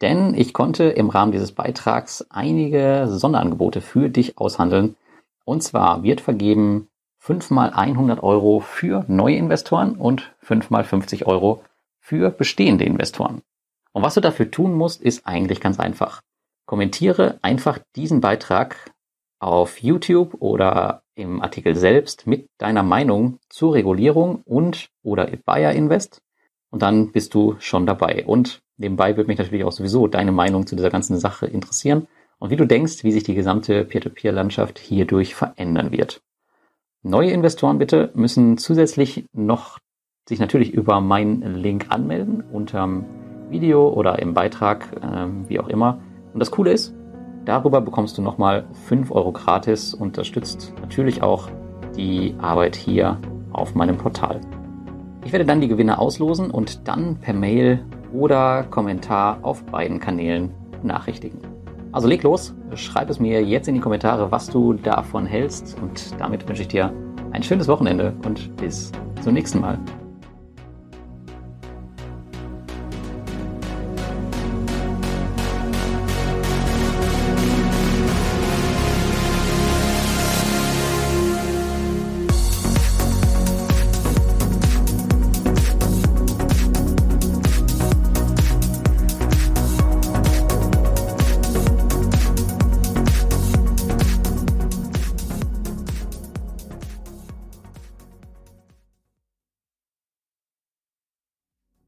Denn 0.00 0.34
ich 0.34 0.52
konnte 0.52 0.84
im 0.84 1.08
Rahmen 1.08 1.32
dieses 1.32 1.52
Beitrags 1.52 2.24
einige 2.30 3.06
Sonderangebote 3.08 3.80
für 3.80 4.08
dich 4.08 4.38
aushandeln. 4.38 4.96
Und 5.44 5.62
zwar 5.62 6.02
wird 6.02 6.20
vergeben 6.20 6.88
5 7.18 7.50
mal 7.50 7.70
100 7.70 8.22
Euro 8.22 8.60
für 8.60 9.04
neue 9.08 9.36
Investoren 9.36 9.96
und 9.96 10.34
5 10.40 10.70
mal 10.70 10.84
50 10.84 11.26
Euro 11.26 11.64
für 12.00 12.30
bestehende 12.30 12.84
Investoren. 12.84 13.42
Und 13.92 14.02
was 14.02 14.14
du 14.14 14.20
dafür 14.20 14.50
tun 14.50 14.74
musst, 14.74 15.00
ist 15.00 15.26
eigentlich 15.26 15.60
ganz 15.60 15.80
einfach. 15.80 16.20
Kommentiere 16.66 17.38
einfach 17.40 17.78
diesen 17.96 18.20
Beitrag 18.20 18.92
auf 19.38 19.82
YouTube 19.82 20.36
oder 20.40 21.02
im 21.14 21.42
Artikel 21.42 21.74
selbst 21.76 22.26
mit 22.26 22.48
deiner 22.58 22.82
Meinung 22.82 23.38
zur 23.48 23.74
Regulierung 23.74 24.42
und 24.44 24.88
oder 25.02 25.28
Buyer 25.44 25.72
Invest 25.72 26.20
und 26.70 26.82
dann 26.82 27.12
bist 27.12 27.34
du 27.34 27.56
schon 27.60 27.86
dabei. 27.86 28.24
Und 28.26 28.62
nebenbei 28.76 29.16
würde 29.16 29.28
mich 29.28 29.38
natürlich 29.38 29.64
auch 29.64 29.72
sowieso 29.72 30.08
deine 30.08 30.32
Meinung 30.32 30.66
zu 30.66 30.74
dieser 30.74 30.90
ganzen 30.90 31.18
Sache 31.18 31.46
interessieren 31.46 32.08
und 32.38 32.50
wie 32.50 32.56
du 32.56 32.66
denkst, 32.66 33.04
wie 33.04 33.12
sich 33.12 33.22
die 33.22 33.34
gesamte 33.34 33.84
Peer-to-Peer-Landschaft 33.84 34.78
hierdurch 34.78 35.34
verändern 35.34 35.92
wird. 35.92 36.20
Neue 37.02 37.30
Investoren 37.30 37.78
bitte 37.78 38.10
müssen 38.14 38.58
zusätzlich 38.58 39.26
noch 39.32 39.78
sich 40.28 40.40
natürlich 40.40 40.72
über 40.72 41.00
meinen 41.00 41.54
Link 41.54 41.86
anmelden 41.90 42.40
unterm 42.40 43.04
Video 43.50 43.88
oder 43.90 44.18
im 44.18 44.34
Beitrag, 44.34 44.90
äh, 45.00 45.48
wie 45.48 45.60
auch 45.60 45.68
immer. 45.68 46.00
Und 46.32 46.40
das 46.40 46.50
Coole 46.50 46.72
ist, 46.72 46.94
Darüber 47.44 47.80
bekommst 47.80 48.16
du 48.16 48.22
nochmal 48.22 48.64
5 48.86 49.10
Euro 49.10 49.32
gratis, 49.32 49.92
unterstützt 49.92 50.72
natürlich 50.80 51.22
auch 51.22 51.48
die 51.96 52.34
Arbeit 52.38 52.74
hier 52.74 53.18
auf 53.52 53.74
meinem 53.74 53.98
Portal. 53.98 54.40
Ich 55.24 55.32
werde 55.32 55.44
dann 55.44 55.60
die 55.60 55.68
Gewinner 55.68 55.98
auslosen 55.98 56.50
und 56.50 56.88
dann 56.88 57.16
per 57.16 57.34
Mail 57.34 57.84
oder 58.12 58.64
Kommentar 58.64 59.38
auf 59.42 59.64
beiden 59.64 60.00
Kanälen 60.00 60.52
nachrichtigen. 60.82 61.38
Also 61.92 62.08
leg 62.08 62.22
los, 62.22 62.54
schreib 62.74 63.08
es 63.10 63.20
mir 63.20 63.42
jetzt 63.44 63.68
in 63.68 63.74
die 63.74 63.80
Kommentare, 63.80 64.30
was 64.32 64.48
du 64.48 64.72
davon 64.72 65.26
hältst 65.26 65.76
und 65.80 66.18
damit 66.18 66.48
wünsche 66.48 66.62
ich 66.62 66.68
dir 66.68 66.92
ein 67.30 67.42
schönes 67.42 67.68
Wochenende 67.68 68.14
und 68.24 68.56
bis 68.56 68.90
zum 69.22 69.34
nächsten 69.34 69.60
Mal. 69.60 69.78